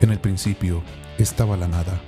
En 0.00 0.10
el 0.10 0.20
principio 0.20 0.82
estaba 1.18 1.56
la 1.56 1.66
nada. 1.66 2.00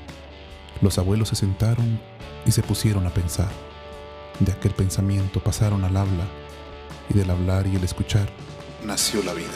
Los 0.80 0.98
abuelos 0.98 1.30
se 1.30 1.36
sentaron 1.36 2.00
y 2.46 2.52
se 2.52 2.62
pusieron 2.62 3.04
a 3.06 3.10
pensar. 3.10 3.50
De 4.38 4.52
aquel 4.52 4.72
pensamiento 4.72 5.40
pasaron 5.40 5.84
al 5.84 5.96
habla 5.96 6.24
y 7.08 7.14
del 7.14 7.30
hablar 7.30 7.66
y 7.66 7.74
el 7.74 7.82
escuchar 7.82 8.28
nació 8.84 9.22
la 9.24 9.34
vida. 9.34 9.48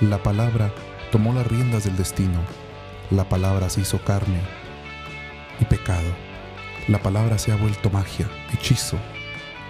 La 0.00 0.22
palabra 0.22 0.72
tomó 1.12 1.34
las 1.34 1.46
riendas 1.46 1.84
del 1.84 1.96
destino. 1.96 2.40
La 3.10 3.28
palabra 3.28 3.68
se 3.68 3.82
hizo 3.82 4.02
carne 4.02 4.40
y 5.60 5.66
pecado. 5.66 6.08
La 6.88 6.98
palabra 6.98 7.38
se 7.38 7.52
ha 7.52 7.56
vuelto 7.56 7.90
magia, 7.90 8.28
hechizo. 8.52 8.98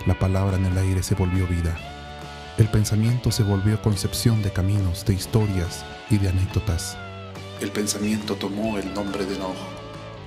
La 0.06 0.18
palabra 0.18 0.56
en 0.56 0.66
el 0.66 0.78
aire 0.78 1.02
se 1.02 1.16
volvió 1.16 1.46
vida. 1.46 1.76
El 2.56 2.68
pensamiento 2.68 3.32
se 3.32 3.42
volvió 3.42 3.82
concepción 3.82 4.40
de 4.40 4.52
caminos, 4.52 5.04
de 5.04 5.14
historias 5.14 5.84
y 6.08 6.18
de 6.18 6.28
anécdotas. 6.28 6.96
El 7.60 7.72
pensamiento 7.72 8.36
tomó 8.36 8.78
el 8.78 8.94
nombre 8.94 9.26
de 9.26 9.36
Noah 9.38 9.54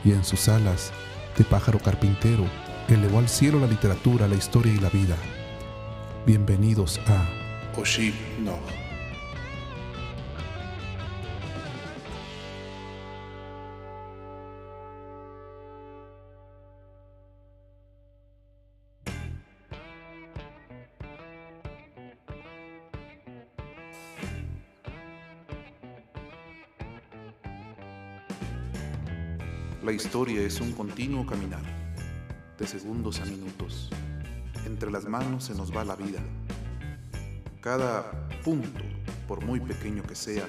y 0.04 0.12
en 0.12 0.26
sus 0.26 0.50
alas 0.50 0.92
de 1.38 1.46
pájaro 1.46 1.80
carpintero 1.80 2.44
elevó 2.90 3.20
al 3.20 3.30
cielo 3.30 3.62
la 3.62 3.68
literatura, 3.68 4.28
la 4.28 4.36
historia 4.36 4.74
y 4.74 4.80
la 4.80 4.90
vida. 4.90 5.16
Bienvenidos 6.26 7.00
a 7.08 7.80
Oshib 7.80 8.14
Noah. 8.40 8.87
La 29.88 29.94
historia 29.94 30.42
es 30.42 30.60
un 30.60 30.74
continuo 30.74 31.26
caminar, 31.26 31.64
de 32.60 32.68
segundos 32.68 33.22
a 33.22 33.26
minutos. 33.26 33.90
Entre 34.66 34.92
las 34.92 35.06
manos 35.06 35.46
se 35.46 35.56
nos 35.56 35.74
va 35.74 35.86
la 35.86 35.96
vida. 35.96 36.20
Cada 37.62 38.28
punto, 38.44 38.84
por 39.30 39.46
muy 39.46 39.62
pequeño 39.62 40.04
que 40.04 40.14
sea, 40.14 40.46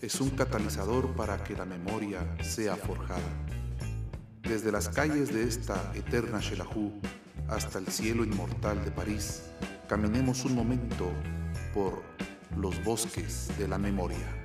es 0.00 0.18
un 0.22 0.30
catalizador 0.30 1.14
para 1.14 1.44
que 1.44 1.54
la 1.54 1.66
memoria 1.66 2.20
sea 2.42 2.74
forjada. 2.74 3.20
Desde 4.40 4.72
las 4.72 4.88
calles 4.88 5.30
de 5.30 5.42
esta 5.42 5.92
eterna 5.94 6.40
Shelahu 6.40 7.02
hasta 7.48 7.80
el 7.80 7.88
cielo 7.88 8.24
inmortal 8.24 8.82
de 8.82 8.92
París, 8.92 9.42
caminemos 9.90 10.46
un 10.46 10.54
momento 10.54 11.12
por 11.74 12.02
los 12.56 12.82
bosques 12.82 13.52
de 13.58 13.68
la 13.68 13.76
memoria. 13.76 14.39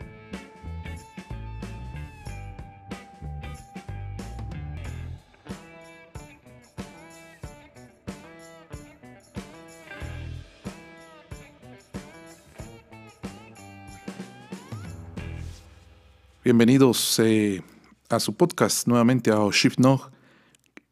Bienvenidos 16.46 17.20
eh, 17.24 17.64
a 18.08 18.20
su 18.20 18.36
podcast 18.36 18.86
nuevamente 18.86 19.32
a 19.32 19.40
Shift 19.52 19.80
Nog. 19.80 20.12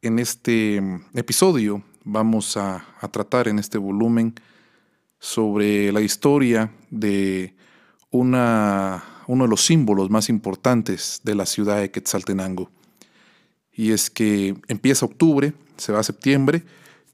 En 0.02 0.18
este 0.18 0.80
mm, 0.80 1.16
episodio 1.16 1.84
vamos 2.02 2.56
a, 2.56 2.84
tratar 3.12 3.46
en 3.46 3.60
este 3.60 3.78
volumen 3.78 4.34
sobre 5.20 5.92
la 5.92 6.00
historia 6.00 6.72
de 6.90 7.54
una, 8.10 9.04
uno 9.28 9.44
de 9.44 9.48
los 9.48 9.64
símbolos 9.64 10.10
más 10.10 10.28
importantes 10.28 11.20
de 11.22 11.36
la 11.36 11.46
ciudad 11.46 11.78
de 11.78 11.92
Quetzaltenango. 11.92 12.68
Y 13.72 13.92
es 13.92 14.10
que 14.10 14.56
empieza 14.66 15.06
octubre, 15.06 15.52
se 15.76 15.92
va 15.92 16.00
a 16.00 16.02
septiembre 16.02 16.64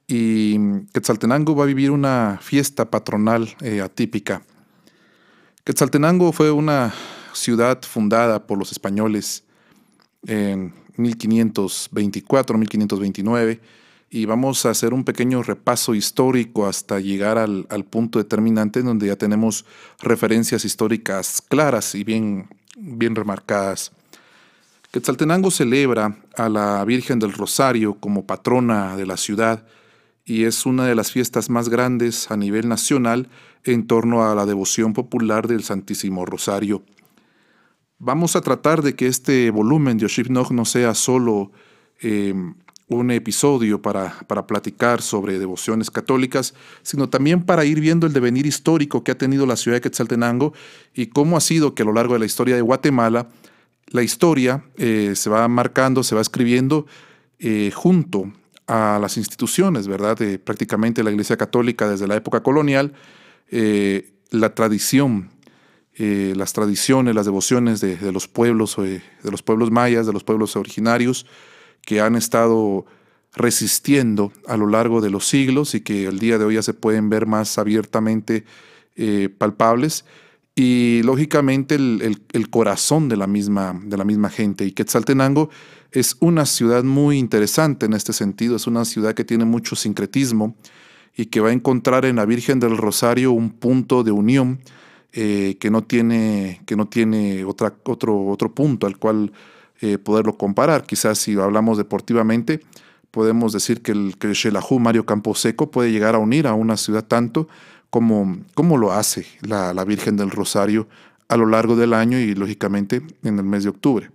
y 0.06 0.56
mm, 0.59 0.87
Quetzaltenango 0.95 1.55
va 1.55 1.65
a 1.65 1.67
vivir 1.67 1.91
una 1.91 2.39
fiesta 2.41 2.91
patronal 2.91 3.55
eh, 3.61 3.83
atípica. 3.83 4.41
Quetzaltenango 5.62 6.33
fue 6.33 6.50
una 6.50 6.95
ciudad 7.35 7.83
fundada 7.83 8.47
por 8.47 8.59
los 8.59 8.73
españoles 8.73 9.45
en 10.27 10.73
1524-1529 10.97 13.61
y 14.11 14.27
vamos 14.27 14.67
a 14.67 14.71
hacer 14.71 14.93
un 14.93 15.05
pequeño 15.05 15.43
repaso 15.43 15.95
histórico 15.95 16.67
hasta 16.67 16.99
llegar 16.99 17.39
al, 17.39 17.67
punto 17.89 18.19
determinante 18.19 18.83
donde 18.83 19.07
ya 19.07 19.17
tenemos 19.17 19.65
referencias 20.01 20.65
históricas 20.65 21.41
claras 21.49 21.95
y 21.95 22.03
bien, 22.03 22.49
bien 22.77 23.15
remarcadas. 23.15 23.93
Quetzaltenango 24.91 25.53
celebra 25.53 26.17
a 26.37 26.49
la 26.49 26.85
Virgen 26.85 27.21
del 27.21 27.33
Rosario 27.33 27.95
como 27.95 28.27
patrona 28.27 28.97
de 28.97 29.07
la 29.07 29.17
ciudad 29.17 29.65
y 30.25 30.45
es 30.45 30.67
una 30.67 30.87
de 30.87 30.97
las 30.97 31.12
fiestas 31.12 31.49
más 31.49 31.69
grandes 31.69 32.33
a 32.33 32.37
nivel 32.37 32.69
nacional 32.69 33.29
en 33.62 33.87
torno 33.87 34.29
a 34.29 34.35
la 34.35 34.47
devoción 34.47 34.93
popular 34.93 35.47
del 35.47 35.62
Santísimo 35.62 36.27
Rosario. 36.27 36.83
Vamos 38.03 38.34
a 38.34 38.41
tratar 38.41 38.81
de 38.81 38.94
que 38.97 39.06
este 39.06 39.50
volumen 39.50 39.99
de 39.99 40.06
Oshib 40.06 40.31
Nog 40.31 40.53
no 40.53 40.65
sea 40.65 40.94
solo 40.94 41.53
eh, 42.00 42.33
un 42.88 43.11
episodio 43.11 43.83
para, 43.83 44.21
para 44.27 44.47
platicar 44.47 45.03
sobre 45.03 45.38
devociones 45.38 45.91
católicas, 45.91 46.55
sino 46.81 47.11
también 47.11 47.43
para 47.43 47.66
ir 47.66 47.78
viendo 47.78 48.06
el 48.06 48.15
devenir 48.15 48.47
histórico 48.47 49.05
que 49.05 49.12
ha 49.12 49.19
tenido 49.19 49.44
la 49.44 49.56
ciudad 49.56 49.77
de 49.77 49.83
Quetzaltenango 49.83 50.55
y 50.94 51.09
cómo 51.09 51.37
ha 51.37 51.43
sido 51.43 51.75
que 51.75 51.83
a 51.83 51.84
lo 51.84 51.93
largo 51.93 52.15
de 52.15 52.21
la 52.21 52.25
historia 52.25 52.56
de 52.56 52.62
Guatemala, 52.62 53.28
la 53.88 54.03
historia 54.03 54.65
eh, 54.78 55.12
se 55.15 55.28
va 55.28 55.47
marcando, 55.49 56.03
se 56.03 56.15
va 56.15 56.22
escribiendo 56.22 56.87
eh, 57.38 57.71
junto 57.75 58.32
a 58.67 58.99
las 58.99 59.19
instituciones, 59.19 59.88
¿verdad? 59.88 60.17
De 60.17 60.38
prácticamente 60.38 61.05
la 61.05 61.11
Iglesia 61.11 61.37
Católica 61.37 61.87
desde 61.87 62.09
la 62.09 62.17
época 62.17 62.43
colonial, 62.43 62.94
la 64.31 64.55
tradición 64.55 65.28
eh, 66.03 66.33
las 66.34 66.55
tradiciones, 66.55 67.15
las 67.15 67.27
devociones 67.27 67.83
de, 67.83 68.11
los 68.11 68.27
pueblos, 68.27 68.78
eh, 68.78 69.03
de 69.22 69.31
los 69.31 69.43
pueblos 69.43 69.71
mayas, 69.71 70.06
de 70.06 70.15
los 70.15 70.25
pueblos 70.25 70.56
originarios, 70.56 71.27
que 71.83 72.00
han 72.00 72.16
estado 72.16 72.87
resistiendo 73.34 74.33
a 74.49 74.56
lo 74.56 74.66
largo 74.66 75.03
de 75.03 75.11
los 75.11 75.28
siglos 75.28 75.75
y 75.75 75.83
que 75.83 76.06
el 76.06 76.19
día 76.19 76.38
de 76.38 76.47
hoy 76.47 76.55
ya 76.55 76.62
se 76.62 76.72
pueden 76.72 77.11
ver 77.11 77.27
más 77.27 77.59
abiertamente 77.59 78.47
eh, 78.97 79.28
palpables 79.28 80.06
y 80.55 81.03
lógicamente 81.05 81.75
el, 81.75 82.49
corazón 82.49 83.11
de 83.11 83.19
la, 83.19 83.27
misma, 83.27 83.78
de 83.84 83.99
la 83.99 84.05
misma 84.05 84.31
gente. 84.31 84.65
Y 84.65 84.72
Quetzaltenango 84.72 85.50
es 85.93 86.17
una 86.21 86.47
ciudad 86.47 86.82
muy 86.82 87.19
interesante 87.19 87.84
en 87.84 87.93
este 87.93 88.15
sentido, 88.15 88.56
es 88.56 88.67
una 88.67 88.87
ciudad 88.87 89.12
que 89.12 89.27
tiene 89.27 89.44
mucho 89.44 89.77
sincretismo 89.77 90.56
y 91.15 91.27
que 91.27 91.41
va 91.41 91.50
a 91.50 91.53
encontrar 91.53 92.06
en 92.06 92.17
la 92.17 92.25
Virgen 92.25 92.59
del 92.59 92.78
Rosario 92.78 93.32
un 93.32 93.50
punto 93.50 94.03
de 94.03 94.12
unión 94.12 94.61
eh, 95.12 95.56
que 95.59 95.71
no 95.71 95.82
tiene, 95.82 96.60
que 96.66 96.76
no 96.76 96.87
tiene 96.87 97.44
otra, 97.44 97.75
otro, 97.84 98.26
otro 98.26 98.54
punto 98.54 98.87
al 98.87 98.97
cual 98.97 99.32
eh, 99.81 99.98
poderlo 99.98 100.37
comparar. 100.37 100.84
Quizás 100.84 101.19
si 101.19 101.38
hablamos 101.38 101.78
deportivamente, 101.78 102.60
podemos 103.10 103.53
decir 103.53 103.82
que 103.82 103.93
el, 103.93 104.16
que 104.19 104.32
Mario 104.78 105.06
Camposeco 105.06 105.70
puede 105.70 105.91
llegar 105.91 106.15
a 106.15 106.19
unir 106.19 106.47
a 106.47 106.54
una 106.54 106.76
ciudad 106.76 107.04
tanto 107.04 107.49
como, 107.91 108.38
como 108.54 108.78
lo 108.78 108.93
hace 108.93 109.26
la, 109.43 109.72
Virgen 109.84 110.16
del 110.16 110.31
Rosario 110.31 110.87
a 111.28 111.37
lo 111.37 111.47
largo 111.47 111.76
del 111.76 111.93
año 111.93 112.19
y 112.19 112.34
lógicamente 112.34 113.03
en 113.22 113.38
el 113.38 113.44
mes 113.44 113.65
de 113.65 113.70
octubre. 113.70 114.10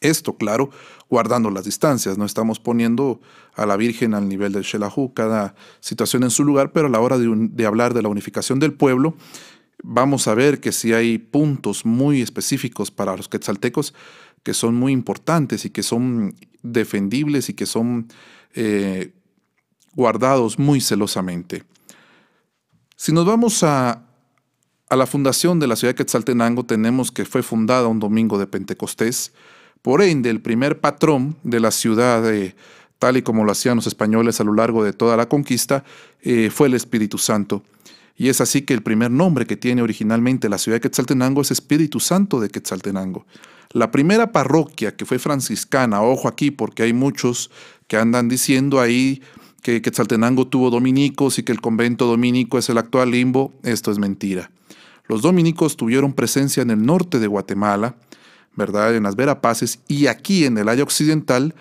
Esto, 0.00 0.36
claro, 0.36 0.70
guardando 1.08 1.50
las 1.50 1.64
distancias, 1.64 2.18
no 2.18 2.26
estamos 2.26 2.60
poniendo 2.60 3.20
a 3.54 3.64
la 3.64 3.76
Virgen 3.76 4.14
al 4.14 4.28
nivel 4.28 4.52
del 4.52 4.62
Shelahu, 4.62 5.14
cada 5.14 5.54
situación 5.80 6.22
en 6.22 6.30
su 6.30 6.44
lugar, 6.44 6.70
pero 6.72 6.86
a 6.86 6.90
la 6.90 7.00
hora 7.00 7.16
de 7.18 7.66
hablar 7.66 7.94
de 7.94 8.02
la 8.02 8.08
unificación 8.08 8.60
del 8.60 8.74
pueblo, 8.74 9.16
vamos 9.82 10.28
a 10.28 10.34
ver 10.34 10.60
que 10.60 10.72
si 10.72 10.92
hay 10.92 11.18
puntos 11.18 11.84
muy 11.84 12.22
específicos 12.22 12.90
para 12.90 13.16
los 13.16 13.28
quetzaltecos 13.28 13.94
que 14.42 14.54
son 14.54 14.74
muy 14.74 14.92
importantes 14.92 15.64
y 15.64 15.70
que 15.70 15.82
son 15.82 16.34
defendibles 16.62 17.48
y 17.48 17.54
que 17.54 17.66
son 17.66 18.08
eh, 18.54 19.12
guardados 19.94 20.58
muy 20.58 20.80
celosamente. 20.80 21.64
Si 22.94 23.12
nos 23.12 23.26
vamos 23.26 23.62
a, 23.62 24.04
a 24.88 24.96
la 24.96 25.06
fundación 25.06 25.58
de 25.58 25.66
la 25.66 25.76
ciudad 25.76 25.94
de 25.94 25.96
Quetzaltenango, 25.96 26.64
tenemos 26.64 27.10
que 27.10 27.24
fue 27.24 27.42
fundada 27.42 27.88
un 27.88 27.98
domingo 27.98 28.38
de 28.38 28.46
Pentecostés. 28.46 29.32
Por 29.82 30.00
ende, 30.00 30.30
el 30.30 30.40
primer 30.40 30.80
patrón 30.80 31.36
de 31.42 31.60
la 31.60 31.70
ciudad, 31.70 32.32
eh, 32.32 32.54
tal 32.98 33.16
y 33.16 33.22
como 33.22 33.44
lo 33.44 33.52
hacían 33.52 33.76
los 33.76 33.86
españoles 33.86 34.40
a 34.40 34.44
lo 34.44 34.54
largo 34.54 34.84
de 34.84 34.92
toda 34.92 35.16
la 35.16 35.28
conquista, 35.28 35.84
eh, 36.22 36.50
fue 36.50 36.68
el 36.68 36.74
Espíritu 36.74 37.18
Santo. 37.18 37.62
Y 38.16 38.28
es 38.28 38.40
así 38.40 38.62
que 38.62 38.74
el 38.74 38.82
primer 38.82 39.10
nombre 39.10 39.46
que 39.46 39.56
tiene 39.56 39.82
originalmente 39.82 40.48
la 40.48 40.58
ciudad 40.58 40.76
de 40.76 40.80
Quetzaltenango 40.80 41.42
es 41.42 41.50
Espíritu 41.50 42.00
Santo 42.00 42.40
de 42.40 42.48
Quetzaltenango. 42.48 43.26
La 43.72 43.90
primera 43.90 44.32
parroquia 44.32 44.96
que 44.96 45.04
fue 45.04 45.18
franciscana, 45.18 46.02
ojo 46.02 46.28
aquí 46.28 46.50
porque 46.50 46.82
hay 46.82 46.92
muchos 46.92 47.50
que 47.88 47.98
andan 47.98 48.28
diciendo 48.28 48.80
ahí 48.80 49.22
que 49.62 49.82
Quetzaltenango 49.82 50.46
tuvo 50.46 50.70
dominicos 50.70 51.38
y 51.38 51.42
que 51.42 51.52
el 51.52 51.60
convento 51.60 52.06
dominico 52.06 52.56
es 52.56 52.68
el 52.68 52.78
actual 52.78 53.10
limbo, 53.10 53.52
esto 53.64 53.90
es 53.90 53.98
mentira. 53.98 54.50
Los 55.08 55.22
dominicos 55.22 55.76
tuvieron 55.76 56.12
presencia 56.12 56.62
en 56.62 56.70
el 56.70 56.84
norte 56.84 57.18
de 57.18 57.26
Guatemala, 57.26 57.96
¿verdad? 58.54 58.96
En 58.96 59.02
las 59.02 59.16
Verapaces 59.16 59.80
y 59.88 60.06
aquí 60.06 60.44
en 60.44 60.56
el 60.58 60.68
área 60.68 60.84
occidental 60.84 61.54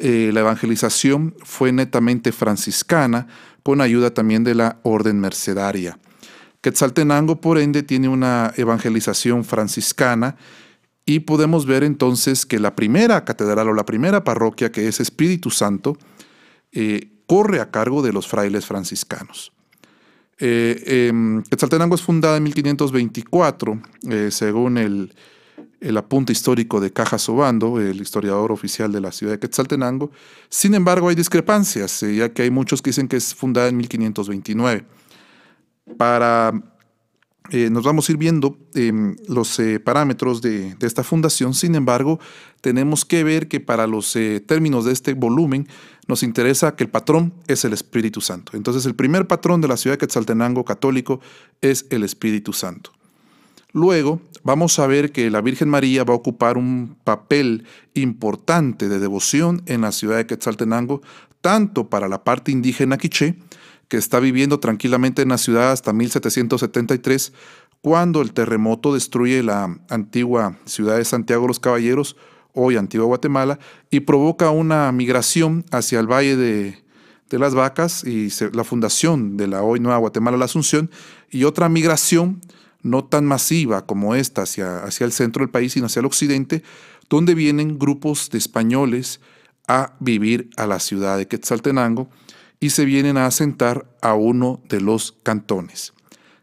eh, 0.00 0.30
la 0.32 0.40
evangelización 0.40 1.34
fue 1.42 1.72
netamente 1.72 2.30
franciscana, 2.30 3.26
con 3.62 3.80
ayuda 3.80 4.12
también 4.12 4.44
de 4.44 4.54
la 4.54 4.80
orden 4.82 5.20
mercedaria. 5.20 5.98
Quetzaltenango, 6.60 7.40
por 7.40 7.58
ende, 7.58 7.82
tiene 7.82 8.08
una 8.08 8.52
evangelización 8.56 9.44
franciscana 9.44 10.36
y 11.06 11.20
podemos 11.20 11.66
ver 11.66 11.84
entonces 11.84 12.44
que 12.44 12.58
la 12.58 12.74
primera 12.74 13.24
catedral 13.24 13.68
o 13.68 13.74
la 13.74 13.86
primera 13.86 14.24
parroquia, 14.24 14.72
que 14.72 14.88
es 14.88 15.00
Espíritu 15.00 15.50
Santo, 15.50 15.96
eh, 16.72 17.12
corre 17.26 17.60
a 17.60 17.70
cargo 17.70 18.02
de 18.02 18.12
los 18.12 18.26
frailes 18.26 18.66
franciscanos. 18.66 19.52
Eh, 20.40 21.08
em, 21.08 21.42
Quetzaltenango 21.42 21.94
es 21.94 22.02
fundada 22.02 22.36
en 22.36 22.42
1524, 22.44 23.80
eh, 24.10 24.28
según 24.30 24.78
el, 24.78 25.14
el, 25.80 25.96
apunte 25.96 26.32
histórico 26.32 26.80
de 26.80 26.92
Cajas 26.92 27.28
Obando, 27.28 27.80
el 27.80 28.00
historiador 28.00 28.52
oficial 28.52 28.92
de 28.92 29.00
la 29.00 29.12
ciudad 29.12 29.34
de 29.34 29.38
Quetzaltenango. 29.38 30.10
Sin 30.48 30.74
embargo, 30.74 31.08
hay 31.08 31.14
discrepancias, 31.14 32.00
ya 32.00 32.28
que 32.30 32.42
hay 32.42 32.50
muchos 32.50 32.82
que 32.82 32.90
dicen 32.90 33.08
que 33.08 33.16
es 33.16 33.34
fundada 33.34 33.68
en 33.68 33.76
1529 33.76 34.84
para 35.96 36.52
eh, 37.50 37.70
nos 37.70 37.82
vamos 37.82 38.08
a 38.08 38.12
ir 38.12 38.18
viendo 38.18 38.58
em, 38.74 39.16
los 39.26 39.58
eh, 39.58 39.80
parámetros 39.80 40.42
de, 40.42 40.76
esta 40.80 41.02
fundación. 41.02 41.54
Sin 41.54 41.74
embargo, 41.74 42.20
tenemos 42.60 43.06
que 43.06 43.24
ver 43.24 43.48
que 43.48 43.60
para 43.60 43.86
los 43.86 44.14
eh, 44.16 44.40
términos 44.40 44.84
de 44.84 44.92
este 44.92 45.14
volumen 45.14 45.66
nos 46.06 46.22
interesa 46.22 46.76
que 46.76 46.84
el 46.84 46.90
patrón 46.90 47.32
es 47.46 47.64
el 47.64 47.72
Espíritu 47.72 48.20
Santo. 48.20 48.52
Entonces, 48.54 48.84
el 48.84 48.94
primer 48.94 49.26
patrón 49.26 49.62
de 49.62 49.68
la 49.68 49.78
ciudad 49.78 49.94
de 49.94 49.98
Quetzaltenango 49.98 50.64
católico 50.64 51.20
es 51.62 51.86
el 51.90 52.04
Espíritu 52.04 52.52
Santo. 52.52 52.92
Luego, 53.78 54.20
vamos 54.42 54.80
a 54.80 54.88
ver 54.88 55.12
que 55.12 55.30
la 55.30 55.40
Virgen 55.40 55.68
María 55.68 56.02
va 56.02 56.12
a 56.12 56.16
ocupar 56.16 56.58
un 56.58 56.96
papel 57.04 57.64
importante 57.94 58.88
de 58.88 58.98
devoción 58.98 59.62
en 59.66 59.82
la 59.82 59.92
ciudad 59.92 60.16
de 60.16 60.26
Quetzaltenango, 60.26 61.00
tanto 61.40 61.88
para 61.88 62.08
la 62.08 62.24
parte 62.24 62.50
indígena 62.50 62.98
quiché, 62.98 63.36
que 63.86 63.96
está 63.96 64.18
viviendo 64.18 64.58
tranquilamente 64.58 65.22
en 65.22 65.28
la 65.28 65.38
ciudad 65.38 65.70
hasta 65.70 65.92
1773, 65.92 67.32
cuando 67.80 68.20
el 68.20 68.32
terremoto 68.32 68.94
destruye 68.94 69.44
la 69.44 69.78
antigua 69.88 70.58
ciudad 70.64 70.96
de 70.96 71.04
Santiago 71.04 71.42
de 71.42 71.48
los 71.48 71.60
Caballeros, 71.60 72.16
hoy 72.54 72.74
Antigua 72.74 73.06
Guatemala, 73.06 73.60
y 73.92 74.00
provoca 74.00 74.50
una 74.50 74.90
migración 74.90 75.64
hacia 75.70 76.00
el 76.00 76.10
Valle 76.10 76.34
de, 76.34 76.82
las 77.30 77.54
Vacas 77.54 78.02
y 78.02 78.28
la 78.52 78.64
fundación 78.64 79.36
de 79.36 79.46
la 79.46 79.62
hoy 79.62 79.78
Nueva 79.78 79.98
Guatemala, 79.98 80.36
la 80.36 80.46
Asunción, 80.46 80.90
y 81.30 81.44
otra 81.44 81.68
migración 81.68 82.40
no 82.82 83.04
tan 83.04 83.24
masiva 83.24 83.86
como 83.86 84.14
esta 84.14 84.42
hacia, 84.42 84.84
hacia 84.84 85.04
el 85.04 85.12
centro 85.12 85.42
del 85.42 85.50
país, 85.50 85.72
sino 85.72 85.86
hacia 85.86 86.00
el 86.00 86.06
occidente, 86.06 86.62
donde 87.08 87.34
vienen 87.34 87.78
grupos 87.78 88.30
de 88.30 88.38
españoles 88.38 89.20
a 89.66 89.94
vivir 90.00 90.50
a 90.56 90.66
la 90.66 90.80
ciudad 90.80 91.18
de 91.18 91.28
Quetzaltenango, 91.28 92.08
y 92.60 92.70
se 92.70 92.84
vienen 92.84 93.16
a 93.16 93.26
asentar 93.26 93.86
a 94.02 94.14
uno 94.14 94.60
de 94.68 94.80
los 94.80 95.12
cantones. 95.22 95.92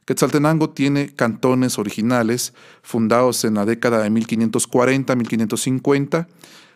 Quetzaltenango 0.06 0.70
tiene 0.70 1.14
cantones 1.14 1.78
originales 1.80 2.54
fundados 2.84 3.44
en 3.44 3.56
la 3.56 3.66
década 3.66 4.04
de 4.04 4.12
1540-1550, 4.12 6.28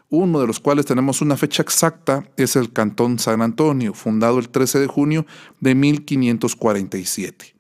uno 0.10 0.42
de 0.42 0.48
los 0.48 0.60
cuales 0.60 0.88
tenemos 0.88 1.22
una 1.22 1.38
fecha 1.38 1.62
exacta, 1.62 2.28
es 2.36 2.56
el 2.56 2.74
Cantón 2.74 3.20
San 3.20 3.44
Antonio, 3.44 3.94
fundado 3.94 4.40
el 4.40 4.50
13 4.50 4.80
de 4.80 4.88
junio 4.88 5.28
de 5.60 5.76
1547. 5.76 7.59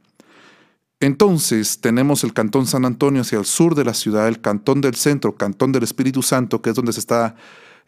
Entonces 1.01 1.79
tenemos 1.79 2.25
el 2.25 2.33
Cantón 2.33 2.65
San 2.65 2.83
Antonio 2.83 3.21
hacia 3.21 3.39
el 3.39 3.45
sur 3.45 3.73
de 3.73 3.85
la 3.85 3.93
ciudad, 3.93 4.27
el 4.27 4.41
Cantón 4.41 4.81
del 4.81 4.95
Centro, 4.95 5.35
Cantón 5.35 5.71
del 5.71 5.83
Espíritu 5.83 6.21
Santo, 6.21 6.61
que 6.61 6.71
es 6.71 6.75
donde 6.75 6.91
se 6.91 6.99
está 6.99 7.35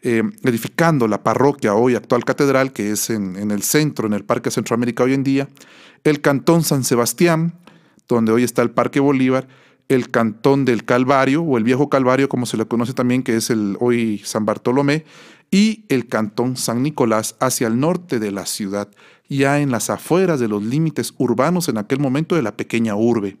eh, 0.00 0.22
edificando 0.42 1.06
la 1.06 1.22
parroquia 1.22 1.74
hoy 1.74 1.94
actual 1.94 2.24
catedral, 2.24 2.72
que 2.72 2.90
es 2.90 3.10
en, 3.10 3.50
el 3.50 3.62
centro, 3.62 4.06
en 4.06 4.14
el 4.14 4.24
Parque 4.24 4.50
Centroamérica 4.50 5.04
hoy 5.04 5.12
en 5.12 5.24
día, 5.24 5.48
el 6.04 6.22
Cantón 6.22 6.64
San 6.64 6.84
Sebastián, 6.84 7.54
donde 8.08 8.32
hoy 8.32 8.44
está 8.44 8.62
el 8.62 8.70
Parque 8.70 8.98
Bolívar, 8.98 9.46
el 9.88 10.10
Cantón 10.10 10.64
del 10.64 10.84
Calvario, 10.86 11.42
o 11.42 11.58
el 11.58 11.64
Viejo 11.64 11.90
Calvario, 11.90 12.30
como 12.30 12.46
se 12.46 12.56
le 12.56 12.66
conoce 12.66 12.94
también, 12.94 13.22
que 13.22 13.36
es 13.36 13.52
hoy 13.78 14.22
San 14.24 14.46
Bartolomé, 14.46 15.04
y 15.50 15.84
el 15.90 16.08
Cantón 16.08 16.56
San 16.56 16.82
Nicolás 16.82 17.36
hacia 17.38 17.66
el 17.66 17.78
norte 17.78 18.18
de 18.18 18.32
la 18.32 18.46
ciudad, 18.46 18.88
ya 19.28 19.60
en 19.60 19.70
las 19.70 19.90
afueras 19.90 20.40
de 20.40 20.48
los 20.48 20.62
límites 20.62 21.14
urbanos 21.18 21.68
en 21.68 21.78
aquel 21.78 21.98
momento 21.98 22.36
de 22.36 22.42
la 22.42 22.56
pequeña 22.56 22.94
urbe. 22.96 23.38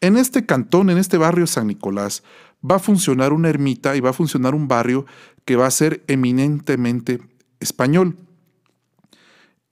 En 0.00 0.16
este 0.16 0.46
cantón, 0.46 0.88
en 0.90 0.98
este 0.98 1.18
barrio 1.18 1.46
San 1.46 1.66
Nicolás, 1.66 2.22
va 2.68 2.76
a 2.76 2.80
funcionar 2.80 3.32
una 3.32 3.48
ermita 3.48 3.96
y 3.96 4.00
va 4.00 4.10
a 4.10 4.14
funcionar 4.14 4.54
un 4.54 4.68
barrio 4.68 5.06
que 5.44 5.56
va 5.56 5.66
a 5.66 5.70
ser 5.70 6.02
eminentemente 6.06 7.20
español. 7.60 8.16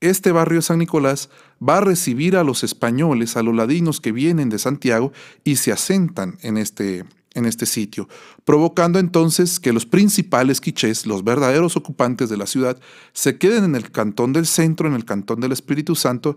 Este 0.01 0.31
barrio 0.31 0.61
San 0.61 0.79
Nicolás 0.79 1.29
va 1.67 1.77
a 1.77 1.81
recibir 1.81 2.37
a 2.37 2.43
los 2.43 2.63
españoles, 2.63 3.35
a 3.35 3.43
los 3.43 3.55
ladinos 3.55 3.99
que 3.99 4.11
vienen 4.11 4.49
de 4.49 4.59
Santiago 4.59 5.11
y 5.43 5.57
se 5.57 5.71
asentan 5.71 6.37
en 6.41 6.57
este, 6.57 7.05
en 7.33 7.45
este 7.45 7.65
sitio, 7.65 8.07
provocando 8.43 8.99
entonces 8.99 9.59
que 9.59 9.73
los 9.73 9.85
principales 9.85 10.61
quichés, 10.61 11.05
los 11.05 11.23
verdaderos 11.23 11.75
ocupantes 11.75 12.29
de 12.29 12.37
la 12.37 12.47
ciudad, 12.47 12.79
se 13.13 13.37
queden 13.37 13.63
en 13.63 13.75
el 13.75 13.91
cantón 13.91 14.33
del 14.33 14.45
centro, 14.45 14.87
en 14.87 14.95
el 14.95 15.05
cantón 15.05 15.39
del 15.39 15.51
Espíritu 15.51 15.95
Santo, 15.95 16.35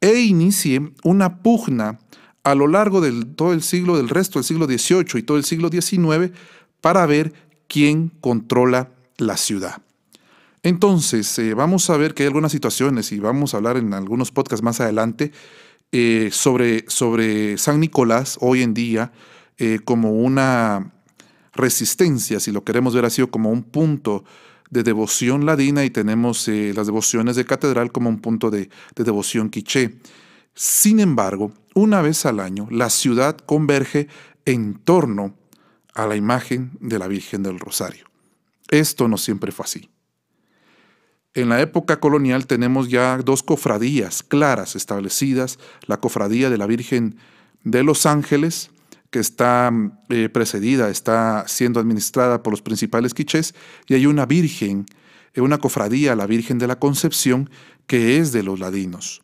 e 0.00 0.20
inicie 0.20 0.92
una 1.04 1.38
pugna 1.42 1.98
a 2.44 2.54
lo 2.54 2.66
largo 2.66 3.00
de 3.00 3.24
todo 3.24 3.52
el 3.52 3.62
siglo, 3.62 3.96
del 3.96 4.08
resto 4.08 4.38
del 4.38 4.44
siglo 4.44 4.66
XVIII 4.66 5.20
y 5.20 5.22
todo 5.22 5.36
el 5.36 5.44
siglo 5.44 5.68
XIX, 5.68 6.32
para 6.80 7.06
ver 7.06 7.32
quién 7.68 8.10
controla 8.20 8.90
la 9.16 9.36
ciudad. 9.36 9.80
Entonces, 10.64 11.38
eh, 11.38 11.54
vamos 11.54 11.88
a 11.90 11.96
ver 11.96 12.14
que 12.14 12.22
hay 12.24 12.28
algunas 12.28 12.52
situaciones 12.52 13.12
y 13.12 13.18
vamos 13.18 13.54
a 13.54 13.56
hablar 13.56 13.76
en 13.76 13.94
algunos 13.94 14.30
podcasts 14.30 14.62
más 14.62 14.80
adelante 14.80 15.32
eh, 15.92 16.30
sobre, 16.32 16.84
sobre 16.88 17.58
San 17.58 17.80
Nicolás 17.80 18.38
hoy 18.40 18.62
en 18.62 18.74
día 18.74 19.12
eh, 19.58 19.78
como 19.84 20.12
una 20.12 20.92
resistencia, 21.52 22.40
si 22.40 22.52
lo 22.52 22.64
queremos 22.64 22.94
ver 22.94 23.04
así, 23.04 23.26
como 23.26 23.50
un 23.50 23.62
punto 23.62 24.24
de 24.70 24.82
devoción 24.82 25.44
ladina 25.44 25.84
y 25.84 25.90
tenemos 25.90 26.48
las 26.48 26.86
devociones 26.86 27.36
de 27.36 27.44
catedral 27.44 27.92
como 27.92 28.08
un 28.08 28.20
punto 28.20 28.50
de, 28.50 28.70
de 28.96 29.04
devoción 29.04 29.50
quiché. 29.50 29.96
Sin 30.54 30.98
embargo, 30.98 31.52
una 31.74 32.00
vez 32.00 32.24
al 32.24 32.40
año, 32.40 32.68
la 32.70 32.88
ciudad 32.88 33.36
converge 33.36 34.08
en 34.46 34.74
torno 34.74 35.34
a 35.94 36.06
la 36.06 36.16
imagen 36.16 36.72
de 36.80 36.98
la 36.98 37.08
Virgen 37.08 37.42
del 37.42 37.58
Rosario. 37.58 38.06
Esto 38.70 39.08
no 39.08 39.18
siempre 39.18 39.52
fue 39.52 39.64
así. 39.64 39.90
En 41.34 41.48
la 41.48 41.60
época 41.60 41.98
colonial 41.98 42.46
tenemos 42.46 42.90
ya 42.90 43.16
dos 43.18 43.42
cofradías 43.42 44.22
claras 44.22 44.76
establecidas, 44.76 45.58
la 45.86 45.98
cofradía 45.98 46.50
de 46.50 46.58
la 46.58 46.66
Virgen 46.66 47.16
de 47.64 47.82
los 47.82 48.04
Ángeles, 48.04 48.70
que 49.12 49.18
está 49.18 49.70
eh, 50.08 50.30
precedida, 50.30 50.88
está 50.88 51.44
siendo 51.46 51.78
administrada 51.78 52.42
por 52.42 52.50
los 52.50 52.62
principales 52.62 53.12
quichés, 53.12 53.54
y 53.86 53.94
hay 53.94 54.06
una 54.06 54.24
Virgen, 54.24 54.86
eh, 55.34 55.42
una 55.42 55.58
cofradía, 55.58 56.16
la 56.16 56.26
Virgen 56.26 56.58
de 56.58 56.66
la 56.66 56.78
Concepción, 56.78 57.50
que 57.86 58.16
es 58.16 58.32
de 58.32 58.42
los 58.42 58.58
ladinos. 58.58 59.22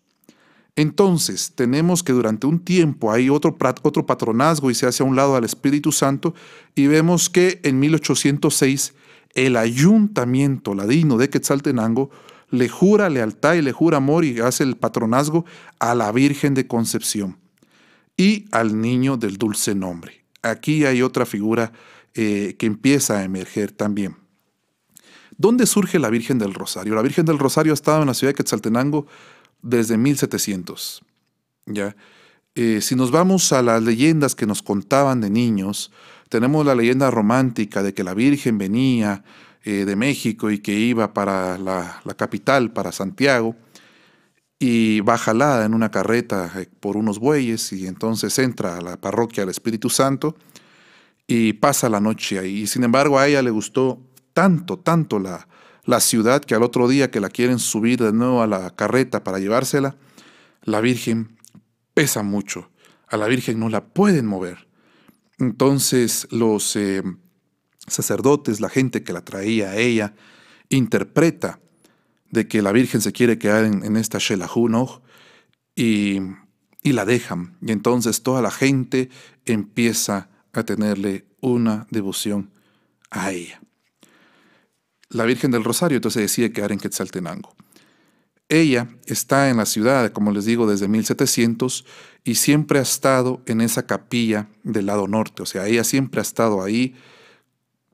Entonces, 0.76 1.52
tenemos 1.54 2.02
que 2.02 2.12
durante 2.12 2.46
un 2.46 2.60
tiempo 2.60 3.10
hay 3.10 3.30
otro, 3.30 3.56
otro 3.82 4.04
patronazgo 4.04 4.70
y 4.70 4.74
se 4.74 4.86
hace 4.86 5.02
a 5.02 5.06
un 5.06 5.16
lado 5.16 5.36
al 5.36 5.44
Espíritu 5.44 5.90
Santo 5.90 6.34
y 6.74 6.86
vemos 6.86 7.30
que 7.30 7.58
en 7.64 7.80
1806 7.80 8.92
el 9.34 9.56
ayuntamiento 9.56 10.74
ladino 10.74 11.16
de 11.16 11.30
Quetzaltenango 11.30 12.10
le 12.50 12.68
jura 12.68 13.08
lealtad 13.08 13.54
y 13.54 13.62
le 13.62 13.72
jura 13.72 13.96
amor 13.96 14.24
y 14.26 14.38
hace 14.40 14.64
el 14.64 14.76
patronazgo 14.76 15.46
a 15.78 15.94
la 15.94 16.12
Virgen 16.12 16.52
de 16.52 16.66
Concepción 16.66 17.38
y 18.18 18.46
al 18.52 18.78
niño 18.78 19.16
del 19.16 19.38
dulce 19.38 19.74
nombre. 19.74 20.24
Aquí 20.42 20.84
hay 20.84 21.00
otra 21.00 21.24
figura 21.24 21.72
eh, 22.12 22.56
que 22.58 22.66
empieza 22.66 23.18
a 23.18 23.24
emerger 23.24 23.72
también. 23.72 24.16
¿Dónde 25.38 25.66
surge 25.66 25.98
la 25.98 26.10
Virgen 26.10 26.38
del 26.38 26.52
Rosario? 26.52 26.94
La 26.94 27.02
Virgen 27.02 27.24
del 27.24 27.38
Rosario 27.38 27.72
ha 27.72 27.74
estado 27.74 28.02
en 28.02 28.08
la 28.08 28.14
ciudad 28.14 28.30
de 28.30 28.36
Quetzaltenango 28.36 29.06
desde 29.62 29.96
1700. 29.96 31.02
¿ya? 31.66 31.96
Eh, 32.56 32.80
si 32.80 32.96
nos 32.96 33.12
vamos 33.12 33.52
a 33.52 33.62
las 33.62 33.82
leyendas 33.82 34.34
que 34.34 34.46
nos 34.46 34.62
contaban 34.62 35.20
de 35.20 35.30
niños, 35.30 35.92
tenemos 36.28 36.66
la 36.66 36.74
leyenda 36.74 37.08
romántica 37.10 37.84
de 37.84 37.94
que 37.94 38.02
la 38.02 38.14
Virgen 38.14 38.58
venía 38.58 39.22
eh, 39.64 39.84
de 39.84 39.96
México 39.96 40.50
y 40.50 40.58
que 40.58 40.72
iba 40.72 41.14
para 41.14 41.56
la, 41.56 42.00
capital, 42.16 42.72
para 42.72 42.90
Santiago, 42.90 43.54
y 44.58 45.00
va 45.00 45.18
en 45.64 45.74
una 45.74 45.90
carreta 45.90 46.50
eh, 46.56 46.68
por 46.80 46.96
unos 46.96 47.18
bueyes 47.18 47.72
y 47.72 47.86
entonces 47.86 48.38
entra 48.38 48.78
a 48.78 48.80
la 48.80 49.00
parroquia 49.00 49.42
del 49.42 49.50
Espíritu 49.50 49.88
Santo 49.88 50.36
y 51.26 51.52
pasa 51.54 51.88
la 51.88 52.00
noche 52.00 52.38
ahí. 52.38 52.62
Y 52.62 52.66
sin 52.66 52.84
embargo 52.84 53.18
a 53.18 53.28
ella 53.28 53.42
le 53.42 53.50
gustó 53.50 54.00
tanto, 54.32 54.78
tanto 54.78 55.18
la, 55.18 55.46
la 55.84 56.00
ciudad 56.00 56.42
que 56.44 56.54
al 56.54 56.62
otro 56.62 56.88
día 56.88 57.10
que 57.10 57.20
la 57.20 57.28
quieren 57.28 57.58
subir 57.58 58.02
de 58.02 58.12
nuevo 58.12 58.42
a 58.42 58.46
la 58.46 58.74
carreta 58.74 59.22
para 59.22 59.38
llevársela, 59.38 59.96
la 60.62 60.80
Virgen 60.80 61.36
pesa 61.94 62.22
mucho. 62.22 62.70
a 63.08 63.16
la 63.16 63.26
Virgen 63.26 63.58
no 63.58 63.68
la 63.68 63.84
pueden 63.84 64.26
mover. 64.26 64.68
Entonces 65.38 66.26
los 66.30 66.74
eh, 66.76 67.02
sacerdotes, 67.86 68.60
la 68.60 68.68
gente 68.68 69.02
que 69.04 69.12
la 69.12 69.22
traía 69.22 69.70
a 69.70 69.76
ella, 69.76 70.14
interpreta 70.68 71.60
de 72.30 72.46
que 72.48 72.62
la 72.62 72.72
Virgen 72.72 73.00
se 73.00 73.12
quiere 73.12 73.38
quedar 73.38 73.64
en, 73.64 73.96
esta 73.96 74.18
Shelahu 74.18 75.02
y, 75.74 76.20
y 76.82 76.92
la 76.92 77.04
dejan. 77.04 77.56
Y 77.60 77.72
entonces 77.72 78.22
toda 78.22 78.42
la 78.42 78.50
gente 78.50 79.10
empieza 79.44 80.28
a 80.52 80.64
tenerle 80.64 81.26
una 81.40 81.86
devoción 81.90 82.50
a 83.10 83.32
ella. 83.32 83.60
La 85.10 85.24
Virgen 85.24 85.50
del 85.50 85.64
Rosario 85.64 85.96
entonces 85.96 86.22
decide 86.22 86.52
quedar 86.52 86.72
en 86.72 86.78
Quetzaltenango. 86.78 87.54
Ella 88.50 88.88
está 89.06 89.50
en 89.50 89.58
la 89.58 89.66
ciudad, 89.66 90.10
como 90.12 90.32
les 90.32 90.46
digo, 90.46 90.66
desde 90.66 90.88
1700 90.88 91.84
y 92.24 92.34
siempre 92.36 92.78
ha 92.78 92.82
estado 92.82 93.42
en 93.46 93.60
esa 93.60 93.86
capilla 93.86 94.48
del 94.62 94.86
lado 94.86 95.06
norte. 95.06 95.42
O 95.42 95.46
sea, 95.46 95.66
ella 95.66 95.84
siempre 95.84 96.20
ha 96.20 96.22
estado 96.22 96.62
ahí. 96.62 96.94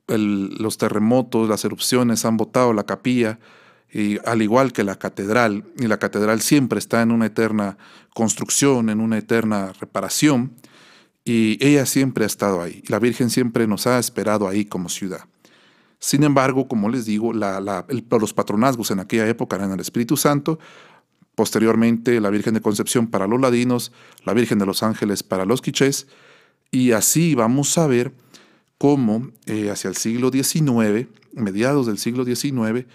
los 0.07 0.77
terremotos, 0.77 1.49
las 1.49 1.65
erupciones 1.65 2.25
han 2.25 2.37
botado 2.37 2.73
la 2.73 2.85
capilla, 2.85 3.39
y, 3.95 4.19
al 4.25 4.41
igual 4.41 4.73
que 4.73 4.83
la 4.83 4.99
catedral. 4.99 5.63
Y 5.77 5.87
la 5.87 5.97
catedral 5.97 6.41
siempre 6.41 6.79
está 6.79 7.01
en 7.01 7.11
una 7.11 7.27
eterna 7.27 7.77
construcción, 8.13 8.89
en 8.89 8.99
una 8.99 9.17
eterna 9.17 9.71
reparación. 9.79 10.51
Y 11.23 11.57
ella 11.65 11.85
siempre 11.85 12.25
ha 12.25 12.27
estado 12.27 12.61
ahí. 12.61 12.83
La 12.89 12.99
Virgen 12.99 13.29
siempre 13.29 13.67
nos 13.67 13.87
ha 13.87 13.97
esperado 13.97 14.49
ahí 14.49 14.65
como 14.65 14.89
ciudad. 14.89 15.21
Sin 15.97 16.23
embargo, 16.23 16.67
como 16.67 16.89
les 16.89 17.05
digo, 17.05 17.31
los 17.31 18.33
patronazgos 18.33 18.91
en 18.91 18.99
aquella 18.99 19.29
época 19.29 19.55
eran 19.55 19.71
el 19.71 19.79
Espíritu 19.79 20.17
Santo, 20.17 20.59
posteriormente 21.33 22.19
la 22.19 22.29
Virgen 22.29 22.53
de 22.53 22.61
Concepción 22.61 23.07
para 23.07 23.27
los 23.27 23.39
ladinos, 23.39 23.93
la 24.25 24.33
Virgen 24.33 24.59
de 24.59 24.65
los 24.65 24.83
Ángeles 24.83 25.23
para 25.23 25.45
los 25.45 25.61
quichés, 25.61 26.07
y 26.69 26.91
así 26.91 27.33
vamos 27.33 27.77
a 27.77 27.87
ver 27.87 28.13
cómo 28.77 29.31
eh, 29.45 29.71
hacia 29.71 29.89
el 29.89 29.95
siglo 29.95 30.29
XIX, 30.31 31.07
mediados 31.33 31.87
del 31.87 31.97
siglo 31.97 32.25
XIX, 32.25 32.85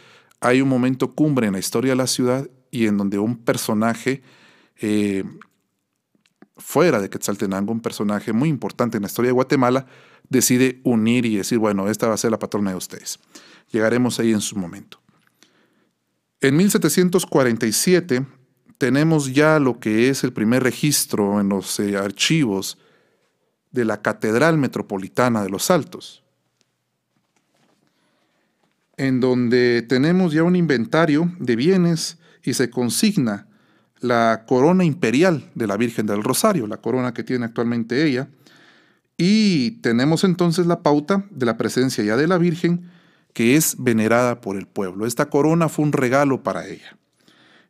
hay 0.40 0.62
un 0.62 0.68
momento 0.68 1.14
cumbre 1.14 1.46
en 1.46 1.52
la 1.52 1.58
historia 1.58 1.92
de 1.92 1.96
la 1.96 2.06
ciudad 2.06 2.48
y 2.70 2.86
en 2.86 2.96
donde 2.96 3.18
un 3.18 3.36
personaje 3.36 4.22
eh, 4.80 5.24
fuera 6.56 7.00
de 7.00 7.10
Quetzaltenango, 7.10 7.72
un 7.72 7.80
personaje 7.80 8.32
muy 8.32 8.48
importante 8.48 8.96
en 8.96 9.02
la 9.02 9.08
historia 9.08 9.28
de 9.28 9.34
Guatemala, 9.34 9.86
decide 10.28 10.80
unir 10.84 11.26
y 11.26 11.36
decir, 11.36 11.58
bueno, 11.58 11.88
esta 11.88 12.08
va 12.08 12.14
a 12.14 12.18
ser 12.18 12.30
la 12.30 12.38
patrona 12.38 12.70
de 12.70 12.76
ustedes. 12.76 13.18
Llegaremos 13.70 14.18
ahí 14.20 14.32
en 14.32 14.40
su 14.40 14.56
momento. 14.56 15.00
En 16.40 16.56
1747 16.56 18.24
tenemos 18.78 19.34
ya 19.34 19.58
lo 19.58 19.78
que 19.78 20.08
es 20.08 20.24
el 20.24 20.32
primer 20.32 20.62
registro 20.62 21.40
en 21.40 21.50
los 21.50 21.78
eh, 21.80 21.96
archivos 21.98 22.78
de 23.70 23.84
la 23.84 24.00
Catedral 24.00 24.56
Metropolitana 24.56 25.42
de 25.42 25.50
los 25.50 25.70
Altos, 25.70 26.24
en 29.00 29.18
donde 29.18 29.80
tenemos 29.80 30.34
ya 30.34 30.42
un 30.42 30.56
inventario 30.56 31.32
de 31.38 31.56
bienes 31.56 32.18
y 32.42 32.52
se 32.52 32.68
consigna 32.68 33.46
la 34.00 34.44
corona 34.46 34.84
imperial 34.84 35.48
de 35.54 35.66
la 35.66 35.78
Virgen 35.78 36.04
del 36.04 36.22
Rosario, 36.22 36.66
la 36.66 36.82
corona 36.82 37.14
que 37.14 37.24
tiene 37.24 37.46
actualmente 37.46 38.06
ella, 38.06 38.28
y 39.16 39.70
tenemos 39.80 40.22
entonces 40.22 40.66
la 40.66 40.82
pauta 40.82 41.24
de 41.30 41.46
la 41.46 41.56
presencia 41.56 42.04
ya 42.04 42.18
de 42.18 42.28
la 42.28 42.36
Virgen, 42.36 42.90
que 43.32 43.56
es 43.56 43.76
venerada 43.78 44.42
por 44.42 44.58
el 44.58 44.66
pueblo. 44.66 45.06
Esta 45.06 45.30
corona 45.30 45.70
fue 45.70 45.86
un 45.86 45.92
regalo 45.92 46.42
para 46.42 46.66
ella. 46.66 46.98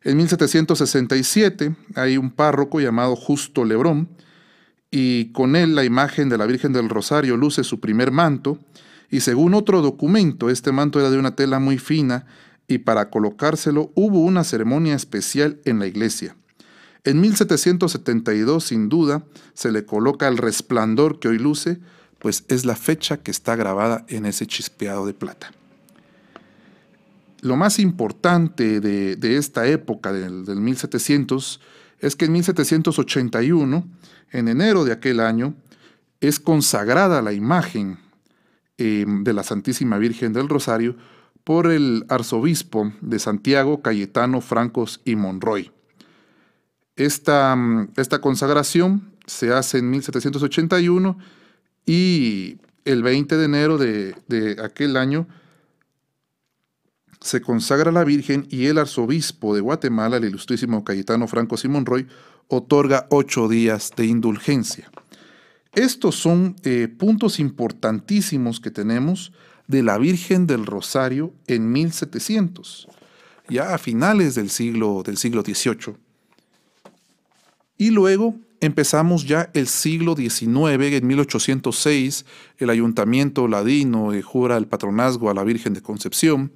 En 0.03 0.17
1767 0.17 1.73
hay 1.95 2.17
un 2.17 2.31
párroco 2.31 2.81
llamado 2.81 3.15
Justo 3.15 3.63
Lebrón, 3.63 4.09
y 4.91 5.31
con 5.31 5.55
él 5.55 5.75
la 5.75 5.85
imagen 5.85 6.27
de 6.27 6.37
la 6.37 6.45
Virgen 6.45 6.73
del 6.73 6.89
Rosario 6.89 7.37
luce 7.37 7.63
su 7.63 7.79
primer 7.79 8.11
manto, 8.11 8.59
y 9.11 9.19
según 9.19 9.53
otro 9.53 9.81
documento, 9.81 10.49
este 10.49 10.71
manto 10.71 10.99
era 10.99 11.11
de 11.11 11.19
una 11.19 11.35
tela 11.35 11.59
muy 11.59 11.77
fina, 11.77 12.25
y 12.67 12.77
para 12.77 13.09
colocárselo 13.09 13.91
hubo 13.93 14.21
una 14.21 14.45
ceremonia 14.45 14.95
especial 14.95 15.59
en 15.65 15.79
la 15.79 15.87
iglesia. 15.87 16.37
En 17.03 17.19
1772, 17.19 18.63
sin 18.63 18.87
duda, 18.87 19.23
se 19.53 19.71
le 19.71 19.85
coloca 19.85 20.29
el 20.29 20.37
resplandor 20.37 21.19
que 21.19 21.27
hoy 21.27 21.37
luce, 21.37 21.79
pues 22.19 22.45
es 22.47 22.63
la 22.63 22.75
fecha 22.75 23.17
que 23.17 23.31
está 23.31 23.57
grabada 23.57 24.05
en 24.07 24.25
ese 24.25 24.47
chispeado 24.47 25.05
de 25.05 25.13
plata. 25.13 25.51
Lo 27.41 27.57
más 27.57 27.79
importante 27.79 28.79
de, 28.79 29.37
esta 29.37 29.67
época, 29.67 30.13
del, 30.13 30.45
1700, 30.45 31.59
es 31.99 32.15
que 32.15 32.25
en 32.25 32.31
1781, 32.31 33.87
en 34.31 34.47
enero 34.47 34.85
de 34.85 34.93
aquel 34.93 35.19
año, 35.19 35.55
es 36.21 36.39
consagrada 36.39 37.21
la 37.21 37.33
imagen 37.33 37.97
eh, 38.81 39.05
de 39.07 39.33
la 39.33 39.43
Santísima 39.43 39.97
Virgen 39.99 40.33
del 40.33 40.49
Rosario 40.49 40.95
por 41.43 41.67
el 41.67 42.05
arzobispo 42.09 42.91
de 43.01 43.19
Santiago, 43.19 43.81
Cayetano 43.81 44.41
Francos 44.41 45.01
y 45.05 45.15
Monroy. 45.15 45.71
Esta, 46.95 47.55
mm, 47.55 47.89
esta 47.97 48.21
consagración 48.21 49.11
se 49.25 49.53
hace 49.53 49.77
en 49.77 49.89
1781 49.91 51.17
y 51.85 52.57
el 52.85 53.03
20 53.03 53.37
de 53.37 53.45
enero 53.45 53.77
de, 53.77 54.57
aquel 54.63 54.97
año 54.97 55.27
se 57.19 57.41
consagra 57.41 57.91
la 57.91 58.03
Virgen 58.03 58.47
y 58.49 58.65
el 58.65 58.79
arzobispo 58.79 59.53
de 59.53 59.61
Guatemala, 59.61 60.17
el 60.17 60.25
ilustrísimo 60.25 60.83
Cayetano 60.83 61.27
Franco 61.27 61.55
Simón 61.55 61.85
Roy, 61.85 62.07
otorga 62.47 63.05
ocho 63.09 63.47
días 63.47 63.91
de 63.95 64.05
indulgencia. 64.05 64.89
Estos 65.73 66.15
son 66.15 66.55
eh, 66.63 66.89
puntos 66.89 67.39
importantísimos 67.39 68.59
que 68.59 68.71
tenemos 68.71 69.31
de 69.67 69.83
la 69.83 69.97
Virgen 69.97 70.45
del 70.45 70.65
Rosario 70.65 71.33
en 71.47 71.71
1700, 71.71 72.89
ya 73.47 73.73
a 73.73 73.77
finales 73.77 74.35
del 74.35 74.49
siglo, 74.49 75.01
del 75.05 75.15
siglo 75.15 75.43
XVIII. 75.43 75.95
Y 77.77 77.91
luego 77.91 78.35
empezamos 78.59 79.25
ya 79.25 79.49
el 79.53 79.67
siglo 79.67 80.15
XIX, 80.15 80.93
en 80.93 81.07
1806, 81.07 82.25
el 82.57 82.69
ayuntamiento 82.69 83.47
ladino 83.47 84.13
eh, 84.13 84.21
jura 84.21 84.57
el 84.57 84.67
patronazgo 84.67 85.29
a 85.29 85.33
la 85.33 85.43
Virgen 85.43 85.73
de 85.73 85.81
Concepción. 85.81 86.51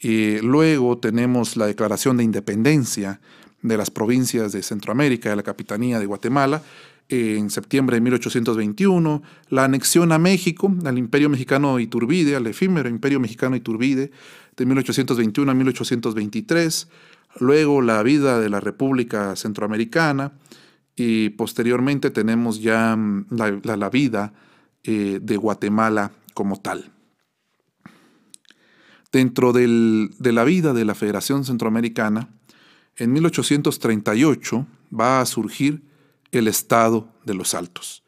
y 0.00 0.38
luego 0.40 0.98
tenemos 0.98 1.56
la 1.56 1.66
declaración 1.66 2.18
de 2.18 2.24
independencia 2.24 3.20
de 3.62 3.78
las 3.78 3.90
provincias 3.90 4.52
de 4.52 4.62
Centroamérica, 4.62 5.30
de 5.30 5.36
la 5.36 5.42
Capitanía 5.42 5.98
de 5.98 6.04
Guatemala, 6.04 6.62
en 7.08 7.50
septiembre 7.50 7.96
de 7.96 8.00
1821, 8.00 9.22
la 9.50 9.64
anexión 9.64 10.12
a 10.12 10.18
México, 10.18 10.74
al 10.84 10.98
Imperio 10.98 11.28
Mexicano 11.28 11.78
Iturbide, 11.78 12.36
al 12.36 12.46
efímero 12.46 12.88
Imperio 12.88 13.20
Mexicano 13.20 13.56
Iturbide, 13.56 14.10
de 14.56 14.66
1821 14.66 15.50
a 15.50 15.54
1823, 15.54 16.88
luego 17.40 17.82
la 17.82 18.02
vida 18.02 18.40
de 18.40 18.48
la 18.48 18.60
República 18.60 19.36
Centroamericana 19.36 20.32
y 20.96 21.30
posteriormente 21.30 22.10
tenemos 22.10 22.60
ya 22.60 22.96
mm, 22.96 23.26
la, 23.30 23.90
vida 23.90 24.32
eh, 24.84 25.18
de 25.20 25.36
Guatemala 25.36 26.12
como 26.32 26.60
tal. 26.60 26.92
Dentro 29.12 29.52
de 29.52 30.08
la 30.18 30.44
vida 30.44 30.72
de 30.72 30.84
la 30.84 30.94
Federación 30.94 31.44
Centroamericana, 31.44 32.30
en 32.96 33.12
1838 33.12 34.66
va 34.92 35.20
a 35.20 35.26
surgir 35.26 35.82
el 36.38 36.48
Estado 36.48 37.08
de 37.24 37.34
los 37.34 37.54
Altos. 37.54 38.02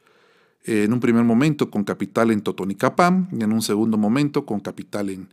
En 0.64 0.92
un 0.92 1.00
primer 1.00 1.24
momento 1.24 1.70
con 1.70 1.84
capital 1.84 2.30
en 2.30 2.42
Totonicapán 2.42 3.28
y 3.32 3.44
en 3.44 3.52
un 3.52 3.62
segundo 3.62 3.96
momento 3.98 4.44
con 4.44 4.60
capital 4.60 5.10
en, 5.10 5.28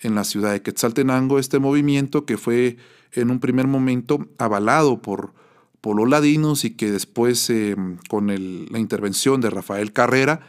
en 0.00 0.14
la 0.14 0.24
ciudad 0.24 0.52
de 0.52 0.62
Quetzaltenango, 0.62 1.38
este 1.38 1.58
movimiento 1.58 2.24
que 2.24 2.38
fue 2.38 2.76
en 3.12 3.30
un 3.30 3.40
primer 3.40 3.66
momento 3.66 4.28
avalado 4.38 5.02
por, 5.02 5.32
por 5.80 5.96
los 5.96 6.08
ladinos 6.08 6.64
y 6.64 6.70
que 6.70 6.90
después 6.90 7.48
eh, 7.50 7.76
con 8.08 8.26
la 8.28 8.78
intervención 8.78 9.40
de 9.40 9.50
Rafael 9.50 9.92
Carrera 9.92 10.40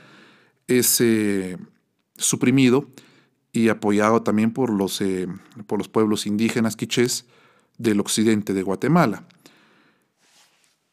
es 0.68 1.02
eh, 1.02 1.58
suprimido 2.16 2.90
y 3.52 3.70
apoyado 3.70 4.22
también 4.22 4.52
por 4.52 4.70
los, 4.72 5.02
eh, 5.02 5.28
por 5.66 5.80
los 5.80 5.90
pueblos 5.90 6.28
indígenas 6.28 6.76
quichés 6.76 7.26
del 7.78 8.00
occidente 8.00 8.54
de 8.54 8.64
Guatemala. 8.64 9.24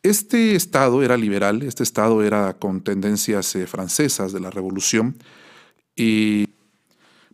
Este 0.07 0.55
estado 0.55 1.03
era 1.03 1.17
liberal, 1.17 1.65
este 1.65 1.83
estado 1.83 2.23
era 2.23 2.53
con 2.61 2.81
tendencias 2.81 3.59
francesas 3.67 4.33
de 4.33 4.39
la 4.39 4.53
revolución 4.53 5.17
y 5.97 6.47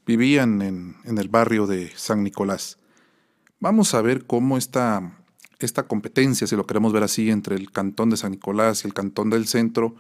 vivían 0.06 0.62
en, 0.62 0.96
el 1.18 1.28
barrio 1.28 1.66
de 1.66 1.92
San 1.94 2.22
Nicolás. 2.22 2.78
Vamos 3.60 3.92
a 3.92 4.00
ver 4.00 4.24
cómo 4.24 4.56
esta, 4.56 5.18
esta 5.58 5.82
competencia, 5.82 6.46
si 6.46 6.56
lo 6.56 6.66
queremos 6.66 6.94
ver 6.94 7.02
así, 7.02 7.28
entre 7.28 7.56
el 7.56 7.70
cantón 7.70 8.08
de 8.08 8.16
San 8.16 8.30
Nicolás 8.30 8.84
y 8.84 8.88
el 8.88 8.94
cantón 8.94 9.28
del 9.28 9.46
centro 9.46 9.94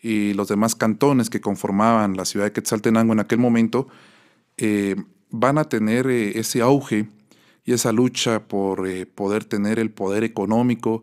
y 0.00 0.32
los 0.34 0.46
demás 0.46 0.76
cantones 0.76 1.28
que 1.28 1.40
conformaban 1.40 2.16
la 2.16 2.24
ciudad 2.24 2.46
de 2.46 2.52
Quetzaltenango 2.52 3.14
en 3.14 3.18
aquel 3.18 3.40
momento, 3.40 3.88
eh, 4.58 4.94
van 5.30 5.58
a 5.58 5.64
tener 5.64 6.06
eh, 6.06 6.38
ese 6.38 6.60
auge 6.60 7.08
y 7.64 7.72
esa 7.72 7.90
lucha 7.90 8.46
por 8.46 8.86
eh, 8.86 9.06
poder 9.06 9.44
tener 9.44 9.80
el 9.80 9.90
poder 9.90 10.22
económico 10.22 11.02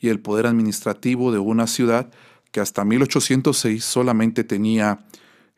y 0.00 0.08
el 0.08 0.20
poder 0.20 0.46
administrativo 0.46 1.32
de 1.32 1.38
una 1.38 1.66
ciudad 1.66 2.10
que 2.50 2.60
hasta 2.60 2.84
1806 2.84 3.84
solamente 3.84 4.44
tenía 4.44 5.04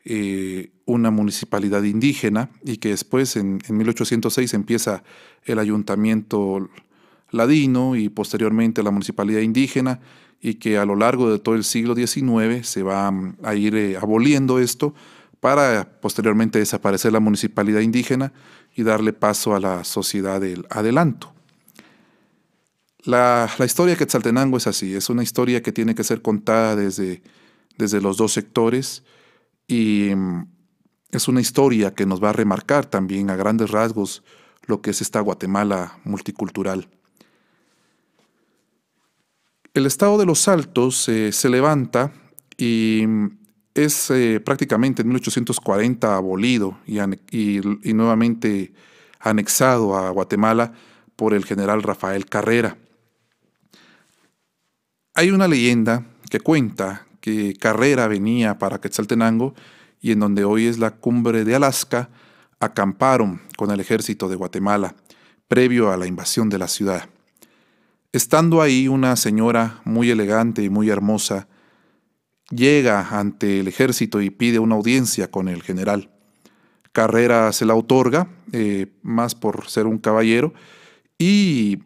eh, 0.03 0.71
una 0.85 1.11
municipalidad 1.11 1.83
indígena 1.83 2.49
y 2.65 2.77
que 2.77 2.89
después 2.89 3.35
en, 3.35 3.61
1806 3.69 4.53
empieza 4.53 5.03
el 5.45 5.59
ayuntamiento 5.59 6.69
ladino 7.29 7.95
y 7.95 8.09
posteriormente 8.09 8.83
la 8.83 8.91
municipalidad 8.91 9.41
indígena 9.41 9.99
y 10.41 10.55
que 10.55 10.77
a 10.77 10.85
lo 10.85 10.95
largo 10.95 11.31
de 11.31 11.39
todo 11.39 11.55
el 11.55 11.63
siglo 11.63 11.95
XIX 11.95 12.67
se 12.67 12.83
va 12.83 13.11
mm, 13.11 13.37
a 13.43 13.55
ir 13.55 13.75
eh, 13.75 13.97
aboliendo 13.97 14.59
esto 14.59 14.93
para 15.39 15.99
posteriormente 16.01 16.59
desaparecer 16.59 17.13
la 17.13 17.19
municipalidad 17.19 17.81
indígena 17.81 18.33
y 18.75 18.83
darle 18.83 19.13
paso 19.13 19.55
a 19.55 19.59
la 19.59 19.83
sociedad 19.83 20.41
del 20.41 20.65
adelanto. 20.69 21.33
La, 23.03 23.49
historia 23.65 23.93
de 23.93 23.97
Quetzaltenango 23.97 24.57
es 24.57 24.67
así, 24.67 24.93
es 24.93 25.09
una 25.09 25.23
historia 25.23 25.63
que 25.63 25.71
tiene 25.71 25.95
que 25.95 26.03
ser 26.03 26.21
contada 26.21 26.75
desde, 26.75 27.23
desde 27.77 27.99
los 27.99 28.17
dos 28.17 28.31
sectores 28.31 29.03
y 29.67 30.11
mm, 30.15 30.47
es 31.11 31.27
una 31.27 31.41
historia 31.41 31.95
que 31.95 32.05
nos 32.05 32.23
va 32.23 32.29
a 32.29 32.33
remarcar 32.33 32.85
también 32.85 33.31
a 33.31 33.35
grandes 33.35 33.71
rasgos 33.71 34.23
lo 34.67 34.81
que 34.81 34.91
es 34.91 35.01
esta 35.01 35.19
Guatemala 35.19 35.99
multicultural. 36.03 36.89
El 39.73 39.85
estado 39.87 40.19
de 40.19 40.25
los 40.25 40.47
Altos 40.47 41.09
eh, 41.09 41.31
se 41.31 41.49
levanta 41.49 42.13
y 42.55 43.03
mm, 43.07 43.37
es 43.73 44.11
eh, 44.11 44.39
prácticamente 44.39 45.01
en 45.01 45.07
1840 45.07 46.15
abolido 46.15 46.77
y, 46.85 46.99
y 46.99 47.93
nuevamente 47.93 48.73
anexado 49.19 49.97
a 49.97 50.11
Guatemala 50.11 50.73
por 51.15 51.33
el 51.33 51.45
general 51.45 51.81
Rafael 51.81 52.27
Carrera. 52.27 52.77
Hay 55.13 55.31
una 55.31 55.49
leyenda 55.49 56.05
que 56.29 56.39
cuenta 56.39 57.05
que 57.19 57.53
Carrera 57.59 58.07
venía 58.07 58.57
para 58.57 58.79
Quetzaltenango 58.79 59.53
y 59.99 60.13
en 60.13 60.19
donde 60.19 60.45
hoy 60.45 60.67
es 60.67 60.79
la 60.79 60.91
cumbre 60.91 61.43
de 61.43 61.53
Alaska, 61.53 62.09
acamparon 62.61 63.41
con 63.57 63.71
el 63.71 63.81
ejército 63.81 64.29
de 64.29 64.37
Guatemala 64.37 64.95
previo 65.49 65.91
a 65.91 65.97
la 65.97 66.07
invasión 66.07 66.49
de 66.49 66.57
la 66.57 66.69
ciudad. 66.69 67.09
Estando 68.13 68.61
ahí 68.61 68.87
una 68.87 69.17
señora 69.17 69.81
muy 69.83 70.09
elegante 70.09 70.63
y 70.63 70.69
muy 70.69 70.89
hermosa, 70.89 71.49
llega 72.49 73.09
ante 73.09 73.59
el 73.59 73.67
ejército 73.67 74.21
y 74.21 74.29
pide 74.29 74.59
una 74.59 74.75
audiencia 74.75 75.29
con 75.29 75.49
el 75.49 75.61
general. 75.61 76.09
Carrera 76.93 77.51
se 77.51 77.65
la 77.65 77.75
otorga, 77.75 78.29
eh, 78.53 78.87
más 79.01 79.35
por 79.35 79.69
ser 79.69 79.87
un 79.87 79.97
caballero, 79.97 80.53
y 81.17 81.79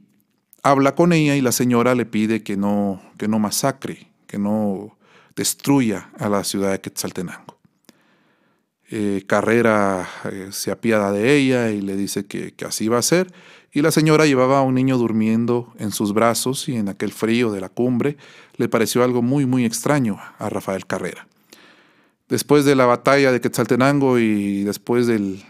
habla 0.65 0.95
con 0.95 1.13
ella 1.13 1.35
y 1.35 1.41
la 1.41 1.51
señora 1.51 1.93
le 1.93 2.07
pide 2.07 2.41
que 2.41 2.57
no, 2.57 2.99
que 3.19 3.27
no 3.27 3.37
masacre, 3.37 4.09
que 4.25 4.39
no 4.39 4.97
destruya 5.35 6.09
a 6.17 6.27
la 6.27 6.43
ciudad 6.43 6.71
de 6.71 6.81
Quetzaltenango. 6.81 7.59
Eh, 8.89 9.23
Carrera 9.27 10.09
eh, 10.31 10.47
se 10.49 10.71
apiada 10.71 11.11
de 11.11 11.35
ella 11.35 11.69
y 11.69 11.81
le 11.81 11.95
dice 11.95 12.25
que, 12.25 12.55
así 12.65 12.87
va 12.87 12.97
a 12.97 13.03
ser. 13.03 13.31
Y 13.73 13.83
la 13.83 13.91
señora 13.91 14.25
llevaba 14.25 14.57
a 14.57 14.63
un 14.63 14.73
niño 14.73 14.97
durmiendo 14.97 15.71
en 15.77 15.91
sus 15.91 16.15
brazos 16.15 16.67
y 16.67 16.77
en 16.77 16.89
aquel 16.89 17.11
frío 17.11 17.51
de 17.51 17.61
la 17.61 17.69
cumbre 17.69 18.17
le 18.57 18.67
pareció 18.67 19.03
algo 19.03 19.21
muy, 19.21 19.45
muy 19.45 19.65
extraño 19.65 20.17
a 20.39 20.49
Rafael 20.49 20.87
Carrera. 20.87 21.27
Después 22.27 22.65
de 22.65 22.73
la 22.73 22.87
batalla 22.87 23.31
de 23.31 23.39
Quetzaltenango 23.39 24.17
y 24.17 24.63
después 24.63 25.05
del, 25.05 25.45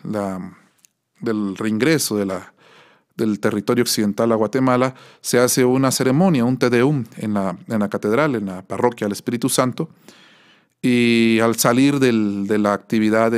del 1.21 1.55
reingreso 1.55 2.17
de 2.17 2.25
la, 2.25 2.54
del 3.15 3.39
territorio 3.39 3.83
occidental 3.83 4.31
a 4.31 4.35
Guatemala, 4.35 4.95
se 5.21 5.39
hace 5.39 5.65
una 5.65 5.91
ceremonia, 5.91 6.45
un 6.45 6.57
Tedeum 6.57 7.05
en 7.17 7.33
la, 7.33 7.57
en 7.67 7.79
la 7.79 7.89
catedral, 7.89 8.35
en 8.35 8.47
la 8.47 8.61
parroquia 8.61 9.05
del 9.05 9.13
Espíritu 9.13 9.49
Santo, 9.49 9.89
y 10.81 11.39
al 11.39 11.55
salir 11.55 11.99
de 11.99 12.57
la 12.59 12.73
actividad 12.73 13.33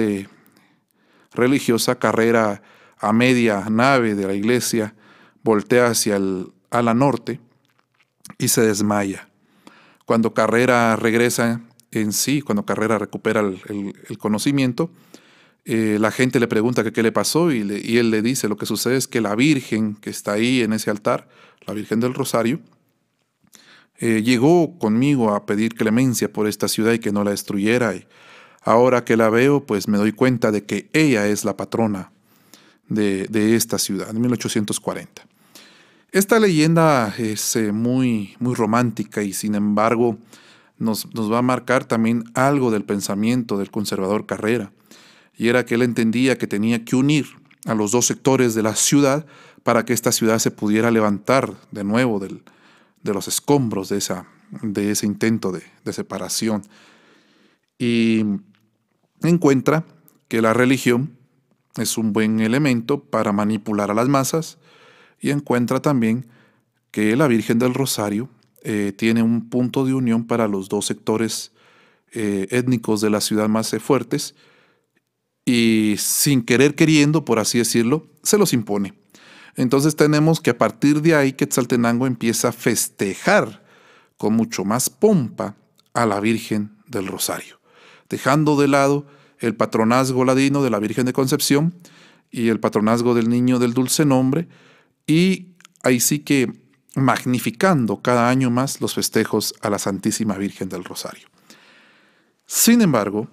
religiosa, 1.33 1.95
carrera 1.95 2.61
a 2.99 3.13
media 3.13 3.69
nave 3.69 4.15
de 4.15 4.27
la 4.27 4.33
iglesia, 4.33 4.95
voltea 5.43 5.87
hacia 5.87 6.17
el 6.17 6.51
norte 6.95 7.39
y 8.37 8.49
se 8.49 8.61
desmaya. 8.61 9.29
Cuando 10.05 10.33
Carrera 10.33 10.95
regresa 10.95 11.61
en 11.91 12.11
sí, 12.11 12.41
cuando 12.41 12.65
Carrera 12.65 12.97
recupera 12.97 13.41
el 13.41 14.17
conocimiento, 14.17 14.89
eh, 15.69 15.97
la 15.99 16.11
gente 16.11 16.39
le 16.39 16.47
pregunta 16.47 16.89
qué 16.89 17.03
le 17.03 17.11
pasó 17.11 17.51
y, 17.51 17.59
él 17.97 18.09
le 18.09 18.21
dice, 18.21 18.47
lo 18.47 18.55
que 18.55 18.65
sucede 18.65 18.95
es 18.95 19.05
que 19.05 19.19
la 19.19 19.35
Virgen 19.35 19.95
que 19.95 20.09
está 20.09 20.31
ahí 20.31 20.61
en 20.61 20.71
ese 20.71 20.89
altar, 20.89 21.27
la 21.65 21.73
Virgen 21.73 21.99
del 21.99 22.13
Rosario, 22.13 22.61
eh, 23.97 24.21
llegó 24.23 24.79
conmigo 24.79 25.35
a 25.35 25.45
pedir 25.45 25.75
clemencia 25.75 26.31
por 26.31 26.47
esta 26.47 26.69
ciudad 26.69 26.93
y 26.93 26.99
que 26.99 27.11
no 27.11 27.25
la 27.25 27.31
destruyera. 27.31 27.93
Y 27.93 28.07
ahora 28.61 29.03
que 29.03 29.17
la 29.17 29.29
veo, 29.29 29.65
pues 29.65 29.89
me 29.89 29.97
doy 29.97 30.13
cuenta 30.13 30.53
de 30.53 30.63
que 30.63 30.89
ella 30.93 31.27
es 31.27 31.43
la 31.43 31.57
patrona 31.57 32.13
de, 32.87 33.27
esta 33.53 33.77
ciudad, 33.77 34.09
en 34.09 34.21
1840. 34.21 35.27
Esta 36.13 36.39
leyenda 36.39 37.13
es 37.17 37.57
eh, 37.57 37.73
muy, 37.73 38.37
muy 38.39 38.55
romántica 38.55 39.21
y 39.21 39.33
sin 39.33 39.53
embargo 39.53 40.17
nos, 40.77 41.13
nos 41.13 41.29
va 41.29 41.39
a 41.39 41.41
marcar 41.41 41.83
también 41.83 42.23
algo 42.35 42.71
del 42.71 42.85
pensamiento 42.85 43.57
del 43.57 43.69
conservador 43.69 44.25
Carrera 44.25 44.71
y 45.37 45.47
era 45.49 45.65
que 45.65 45.75
él 45.75 45.83
entendía 45.83 46.37
que 46.37 46.47
tenía 46.47 46.83
que 46.83 46.95
unir 46.95 47.27
a 47.65 47.75
los 47.75 47.91
dos 47.91 48.07
sectores 48.07 48.55
de 48.55 48.63
la 48.63 48.75
ciudad 48.75 49.25
para 49.63 49.85
que 49.85 49.93
esta 49.93 50.11
ciudad 50.11 50.39
se 50.39 50.51
pudiera 50.51 50.91
levantar 50.91 51.53
de 51.71 51.83
nuevo 51.83 52.19
de 52.19 53.13
los 53.13 53.27
escombros 53.27 53.89
de, 53.89 53.97
esa, 53.97 54.27
de 54.61 54.91
ese 54.91 55.05
intento 55.05 55.51
de, 55.51 55.61
de 55.83 55.93
separación. 55.93 56.63
Y 57.77 58.23
encuentra 59.21 59.85
que 60.27 60.41
la 60.41 60.53
religión 60.53 61.17
es 61.75 61.97
un 61.97 62.13
buen 62.13 62.39
elemento 62.39 63.03
para 63.03 63.31
manipular 63.31 63.91
a 63.91 63.93
las 63.93 64.07
masas 64.07 64.57
y 65.19 65.29
encuentra 65.29 65.81
también 65.81 66.25
que 66.91 67.15
la 67.15 67.27
Virgen 67.27 67.59
del 67.59 67.73
Rosario 67.73 68.29
eh, 68.63 68.93
tiene 68.97 69.21
un 69.21 69.49
punto 69.49 69.85
de 69.85 69.93
unión 69.93 70.25
para 70.25 70.47
los 70.47 70.69
dos 70.69 70.85
sectores 70.85 71.51
eh, 72.13 72.47
étnicos 72.49 73.01
de 73.01 73.09
la 73.09 73.21
ciudad 73.21 73.49
más 73.49 73.75
fuertes 73.79 74.33
y 75.47 75.95
sin 75.97 76.41
querer 76.41 76.75
queriendo, 76.75 77.23
por 77.23 77.39
así 77.39 77.57
decirlo, 77.57 78.05
se 78.21 78.37
los 78.37 78.51
impone. 78.51 78.95
Entonces 79.55 79.95
tenemos 79.95 80.41
que 80.41 80.49
a 80.49 80.57
partir 80.57 81.01
de 81.01 81.15
ahí 81.15 81.31
Quetzaltenango 81.31 82.05
empieza 82.05 82.49
a 82.49 82.51
festejar 82.51 83.63
con 84.17 84.33
mucho 84.33 84.65
más 84.65 84.89
pompa 84.89 85.55
a 85.93 86.05
la 86.05 86.19
Virgen 86.19 86.75
del 86.85 87.07
Rosario, 87.07 87.61
dejando 88.09 88.59
de 88.59 88.67
lado 88.67 89.07
el 89.39 89.55
patronazgo 89.55 90.25
ladino 90.25 90.61
de 90.63 90.69
la 90.69 90.79
Virgen 90.79 91.05
de 91.05 91.13
Concepción 91.13 91.73
y 92.29 92.49
el 92.49 92.59
patronazgo 92.59 93.15
del 93.15 93.29
Niño 93.29 93.57
del 93.57 93.73
Dulce 93.73 94.03
Nombre, 94.03 94.49
y 95.07 95.53
ahí 95.81 96.01
sí 96.01 96.19
que 96.19 96.51
magnificando 96.93 98.01
cada 98.01 98.29
año 98.29 98.49
más 98.49 98.81
los 98.81 98.95
festejos 98.95 99.55
a 99.61 99.69
la 99.69 99.79
Santísima 99.79 100.37
Virgen 100.37 100.67
del 100.67 100.83
Rosario. 100.83 101.29
Sin 102.45 102.81
embargo, 102.81 103.29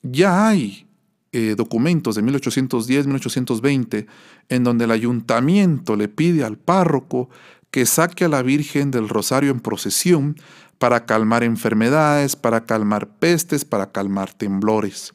ya 0.00 0.48
hay 0.48 0.86
eh, 1.34 1.54
documentos 1.56 2.14
de 2.14 2.22
1810-1820 2.24 4.06
en 4.50 4.64
donde 4.64 4.84
el 4.84 4.90
ayuntamiento 4.90 5.96
le 5.96 6.08
pide 6.08 6.44
al 6.44 6.58
párroco 6.58 7.30
que 7.70 7.86
saque 7.86 8.26
a 8.26 8.28
la 8.28 8.42
Virgen 8.42 8.90
del 8.90 9.08
Rosario 9.08 9.50
en 9.50 9.60
procesión 9.60 10.36
para 10.78 11.06
calmar 11.06 11.42
enfermedades, 11.42 12.36
para 12.36 12.66
calmar 12.66 13.08
pestes, 13.08 13.64
para 13.64 13.92
calmar 13.92 14.34
temblores. 14.34 15.14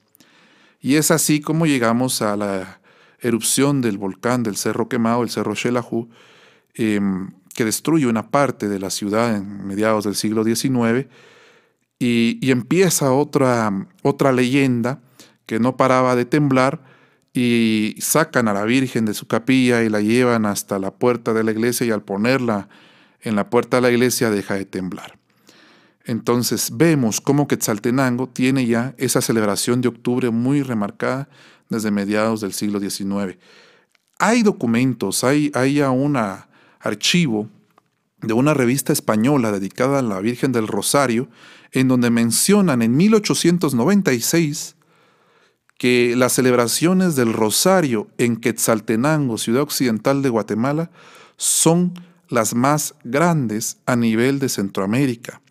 Y 0.82 0.96
es 0.96 1.12
así 1.12 1.40
como 1.40 1.68
llegamos 1.68 2.24
a 2.24 2.36
la 2.36 2.82
erupción 3.20 3.82
del 3.82 4.00
volcán 4.00 4.42
del 4.42 4.58
Cerro 4.58 4.90
Quemado, 4.90 5.22
el 5.22 5.30
Cerro 5.30 5.56
Xelajú, 5.56 6.10
em, 6.74 7.30
que 7.54 7.64
destruye 7.64 8.08
una 8.08 8.32
parte 8.32 8.68
de 8.68 8.80
la 8.80 8.90
ciudad 8.90 9.36
en 9.36 9.68
mediados 9.68 10.06
del 10.06 10.16
siglo 10.16 10.44
XIX, 10.44 11.08
y, 12.00 12.40
y 12.42 12.50
empieza 12.50 13.12
otra, 13.12 13.88
otra 14.02 14.32
leyenda 14.32 15.02
que 15.48 15.60
no 15.60 15.76
paraba 15.76 16.16
de 16.16 16.26
temblar 16.26 16.84
y 17.34 17.96
sacan 18.00 18.48
a 18.48 18.54
la 18.54 18.64
Virgen 18.66 19.06
de 19.06 19.16
su 19.16 19.28
capilla 19.28 19.84
y 19.84 19.90
la 19.90 20.02
llevan 20.02 20.46
hasta 20.46 20.78
la 20.78 20.92
puerta 20.92 21.34
de 21.34 21.44
la 21.44 21.52
iglesia 21.52 21.88
y 21.88 21.92
al 21.92 22.04
ponerla 22.04 22.70
en 23.22 23.36
la 23.36 23.50
puerta 23.50 23.78
de 23.78 23.82
la 23.82 23.92
iglesia 23.92 24.30
deja 24.30 24.54
de 24.54 24.66
temblar. 24.66 25.18
Entonces 26.06 26.72
vemos 26.78 27.20
cómo 27.20 27.48
Quetzaltenango 27.48 28.28
tiene 28.28 28.66
ya 28.66 28.96
esa 28.98 29.22
celebración 29.22 29.82
de 29.82 29.90
octubre 29.90 30.30
muy 30.30 30.62
remarcada 30.62 31.28
desde 31.70 31.92
mediados 31.92 32.40
del 32.42 32.54
siglo 32.54 32.80
XIX. 32.80 33.38
Hay 34.18 34.42
documentos, 34.42 35.24
hay, 35.24 35.52
hay 35.54 35.82
un 35.82 36.18
archivo 36.80 37.50
de 38.22 38.34
una 38.34 38.54
revista 38.54 38.94
española 38.94 39.52
dedicada 39.52 40.00
a 40.00 40.02
la 40.02 40.22
Virgen 40.22 40.54
del 40.54 40.68
Rosario, 40.68 41.28
en 41.72 41.90
donde 41.90 42.10
mencionan 42.10 42.82
en 42.82 42.96
1896 42.96 44.77
que 45.78 46.16
las 46.16 46.34
celebraciones 46.34 47.16
del 47.16 47.34
Rosario 47.34 48.08
en 48.18 48.38
Quetzaltenango, 48.38 49.38
ciudad 49.38 49.62
occidental 49.62 50.22
de 50.22 50.30
Guatemala, 50.30 50.90
son 51.38 51.94
las 52.30 52.56
más 52.56 52.96
grandes 53.04 53.78
a 53.86 53.96
nivel 53.96 54.40
de 54.40 54.50
Centroamérica. 54.50 55.42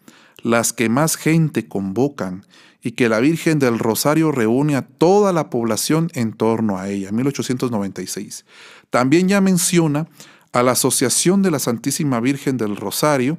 las 0.43 0.73
que 0.73 0.89
más 0.89 1.17
gente 1.17 1.67
convocan 1.67 2.47
y 2.81 2.93
que 2.93 3.09
la 3.09 3.19
Virgen 3.19 3.59
del 3.59 3.81
Rosario 3.81 4.31
reúne 4.31 4.77
a 4.77 4.87
toda 4.87 5.33
la 5.33 5.51
población 5.51 6.09
en 6.15 6.33
torno 6.33 6.79
a 6.79 6.89
ella, 6.89 7.11
1896. 7.11 8.45
También 8.91 9.27
ya 9.27 9.41
menciona 9.41 10.07
a 10.53 10.63
la 10.63 10.73
Asociación 10.73 11.43
de 11.43 11.51
la 11.51 11.59
Santísima 11.59 12.21
Virgen 12.21 12.59
del 12.59 12.77
Rosario, 12.77 13.39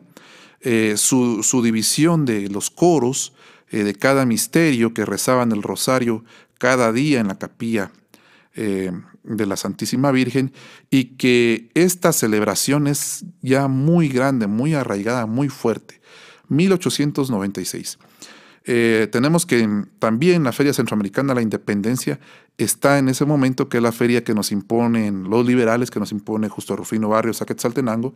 eh, 0.59 0.95
su, 0.97 1.61
división 1.63 2.25
de 2.25 2.49
los 2.49 2.69
coros 2.69 3.31
eh, 3.69 3.83
de 3.83 3.95
cada 3.95 4.25
misterio 4.25 4.93
que 4.93 5.05
rezaban 5.05 5.53
el 5.53 5.63
Rosario 5.63 6.25
cada 6.57 6.91
día 6.91 7.19
en 7.19 7.27
la 7.27 7.37
capilla 7.37 7.91
eh, 8.55 8.91
de 9.23 9.45
la 9.45 9.57
Santísima 9.57 10.11
Virgen 10.11 10.51
y 10.89 11.15
que 11.15 11.69
esta 11.73 12.11
celebración 12.13 12.87
es 12.87 13.25
ya 13.41 13.67
muy 13.67 14.09
grande, 14.09 14.47
muy 14.47 14.73
arraigada, 14.73 15.25
muy 15.25 15.49
fuerte. 15.49 16.01
1896. 16.49 17.99
Eh, 18.69 19.07
tenemos 19.11 19.45
que 19.45 19.67
también 19.99 20.43
la 20.43 20.51
Feria 20.51 20.73
Centroamericana 20.73 21.29
de 21.29 21.35
la 21.35 21.41
Independencia 21.41 22.19
está 22.57 22.97
en 22.97 23.09
ese 23.09 23.25
momento 23.25 23.69
que 23.69 23.77
es 23.77 23.83
la 23.83 23.91
feria 23.91 24.23
que 24.23 24.33
nos 24.33 24.51
imponen 24.51 25.29
los 25.29 25.45
liberales, 25.45 25.91
que 25.91 25.99
nos 25.99 26.11
impone 26.11 26.49
Justo 26.49 26.75
Rufino 26.75 27.09
Barrios 27.09 27.41
a 27.41 27.45
Quetzaltenango. 27.45 28.13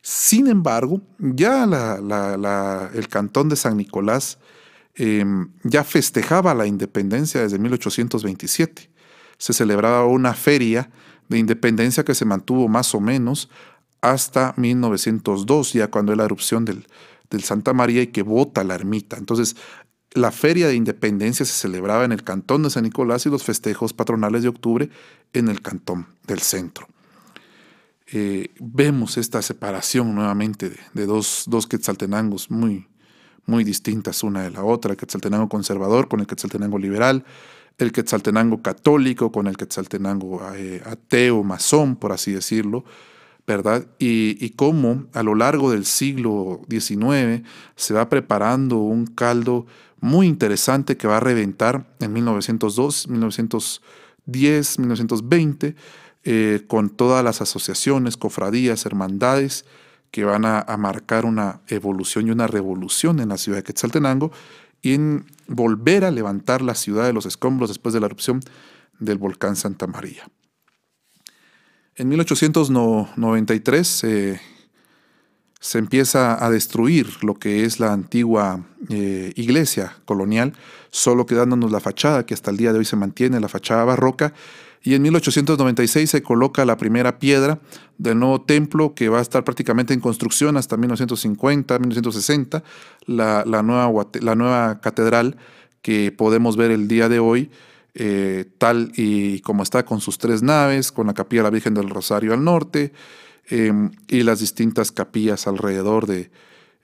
Sin 0.00 0.48
embargo, 0.48 1.02
ya 1.18 1.64
el 2.94 3.08
cantón 3.08 3.48
de 3.48 3.56
San 3.56 3.76
Nicolás 3.76 4.38
em, 4.94 5.52
ya 5.64 5.84
festejaba 5.84 6.54
la 6.54 6.66
independencia 6.66 7.42
desde 7.42 7.58
1827 7.58 8.92
se 9.42 9.52
celebraba 9.52 10.06
una 10.06 10.34
feria 10.34 10.88
de 11.28 11.36
independencia 11.36 12.04
que 12.04 12.14
se 12.14 12.24
mantuvo 12.24 12.68
más 12.68 12.94
o 12.94 13.00
menos 13.00 13.50
hasta 14.00 14.54
1902, 14.56 15.72
ya 15.72 15.90
cuando 15.90 16.12
es 16.12 16.18
la 16.18 16.24
erupción 16.24 16.64
del, 16.64 16.86
Santa 17.42 17.72
María 17.72 18.02
y 18.02 18.06
que 18.06 18.22
vota 18.22 18.62
la 18.62 18.76
ermita. 18.76 19.16
Entonces, 19.16 19.56
la 20.12 20.30
feria 20.30 20.68
de 20.68 20.76
independencia 20.76 21.44
se 21.44 21.54
celebraba 21.54 22.04
en 22.04 22.12
el 22.12 22.22
cantón 22.22 22.62
de 22.62 22.70
San 22.70 22.84
Nicolás 22.84 23.26
y 23.26 23.30
los 23.30 23.42
festejos 23.42 23.92
patronales 23.92 24.44
de 24.44 24.48
octubre 24.48 24.90
en 25.32 25.48
el 25.48 25.60
cantón 25.60 26.06
del 26.28 26.38
centro. 26.38 26.86
Eh, 28.12 28.50
vemos 28.60 29.16
esta 29.16 29.42
separación 29.42 30.14
nuevamente 30.14 30.70
de, 30.92 31.06
dos, 31.06 31.46
dos, 31.48 31.66
quetzaltenangos 31.66 32.48
muy, 32.48 32.86
muy 33.46 33.64
distintas 33.64 34.22
una 34.22 34.42
de 34.42 34.50
la 34.50 34.64
otra, 34.64 34.92
el 34.92 34.96
quetzaltenango 34.96 35.48
conservador 35.48 36.08
con 36.08 36.20
el 36.20 36.26
quetzaltenango 36.26 36.78
liberal, 36.78 37.24
el 37.78 37.92
Quetzaltenango 37.92 38.62
católico 38.62 39.32
con 39.32 39.46
el 39.46 39.56
Quetzaltenango 39.56 40.42
eh, 40.54 40.82
ateo, 40.84 41.42
masón, 41.42 41.96
por 41.96 42.12
así 42.12 42.32
decirlo, 42.32 42.84
¿verdad? 43.46 43.86
Y, 43.98 44.50
cómo 44.50 45.06
a 45.12 45.22
lo 45.22 45.34
largo 45.34 45.70
del 45.72 45.84
siglo 45.84 46.60
XIX 46.70 47.42
se 47.74 47.94
va 47.94 48.08
preparando 48.08 48.78
un 48.78 49.06
caldo 49.06 49.66
muy 50.00 50.26
interesante 50.26 50.96
que 50.96 51.08
va 51.08 51.16
a 51.16 51.20
reventar 51.20 51.86
en 52.00 52.12
1902, 52.12 53.08
1910, 53.08 54.78
1920, 54.78 55.74
con 56.68 56.90
todas 56.90 57.24
las 57.24 57.40
asociaciones, 57.40 58.16
cofradías, 58.16 58.86
hermandades 58.86 59.64
que 60.12 60.24
van 60.24 60.44
a, 60.44 60.64
marcar 60.76 61.24
una 61.24 61.62
evolución 61.68 62.28
y 62.28 62.30
una 62.30 62.46
revolución 62.46 63.18
en 63.18 63.30
la 63.30 63.38
ciudad 63.38 63.58
de 63.58 63.64
Quetzaltenango 63.64 64.30
y 64.82 64.92
en 64.92 65.24
volver 65.48 66.04
a 66.04 66.10
levantar 66.10 66.60
la 66.60 66.74
ciudad 66.74 67.06
de 67.06 67.14
los 67.14 67.24
escombros 67.24 67.70
después 67.70 67.94
de 67.94 68.00
la 68.00 68.06
erupción 68.06 68.40
del 69.00 69.16
volcán 69.16 69.56
Santa 69.56 69.86
María. 69.86 70.28
En 71.94 72.10
1893 72.10 74.04
eh, 74.04 74.40
se 75.60 75.78
empieza 75.78 76.44
a 76.44 76.50
destruir 76.50 77.24
lo 77.24 77.34
que 77.34 77.64
es 77.64 77.80
la 77.80 77.94
antigua 77.94 78.66
eh, 78.90 79.32
iglesia 79.36 79.96
colonial, 80.04 80.52
solo 80.90 81.24
quedándonos 81.24 81.72
la 81.72 81.80
fachada 81.80 82.26
que 82.26 82.34
hasta 82.34 82.50
el 82.50 82.58
día 82.58 82.74
de 82.74 82.80
hoy 82.80 82.84
se 82.84 82.96
mantiene, 82.96 83.40
la 83.40 83.48
fachada 83.48 83.84
barroca, 83.84 84.34
y 84.82 84.94
en 84.94 85.02
1896 85.02 86.10
se 86.10 86.22
coloca 86.22 86.64
la 86.64 86.76
primera 86.76 87.18
piedra 87.18 87.60
del 87.98 88.18
nuevo 88.18 88.42
templo 88.42 88.94
que 88.94 89.08
va 89.08 89.18
a 89.18 89.22
estar 89.22 89.44
prácticamente 89.44 89.94
en 89.94 90.00
construcción 90.00 90.56
hasta 90.56 90.76
1950, 90.76 91.78
1960, 91.78 92.64
la, 93.06 93.44
nueva, 93.62 94.08
la 94.20 94.34
nueva 94.34 94.80
catedral 94.80 95.36
que 95.82 96.12
podemos 96.12 96.56
ver 96.56 96.70
el 96.70 96.88
día 96.88 97.08
de 97.08 97.18
hoy, 97.18 97.50
eh, 97.94 98.46
tal 98.58 98.92
y 98.96 99.40
como 99.40 99.62
está 99.62 99.84
con 99.84 100.00
sus 100.00 100.18
tres 100.18 100.42
naves, 100.42 100.90
con 100.90 101.06
la 101.06 101.14
capilla 101.14 101.42
de 101.42 101.48
la 101.48 101.50
Virgen 101.50 101.74
del 101.74 101.90
Rosario 101.90 102.32
al 102.32 102.42
norte 102.42 102.92
em, 103.48 103.90
y 104.08 104.22
las 104.22 104.40
distintas 104.40 104.90
capillas 104.92 105.46
alrededor 105.46 106.06
de 106.06 106.30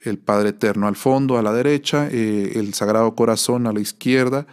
el 0.01 0.17
Padre 0.17 0.49
Eterno 0.49 0.87
al 0.87 0.95
fondo, 0.95 1.37
a 1.37 1.41
la 1.41 1.51
derecha, 1.51 2.07
eh, 2.09 2.53
el 2.55 2.73
Sagrado 2.73 3.15
Corazón 3.15 3.67
a 3.67 3.73
la 3.73 3.81
izquierda, 3.81 4.47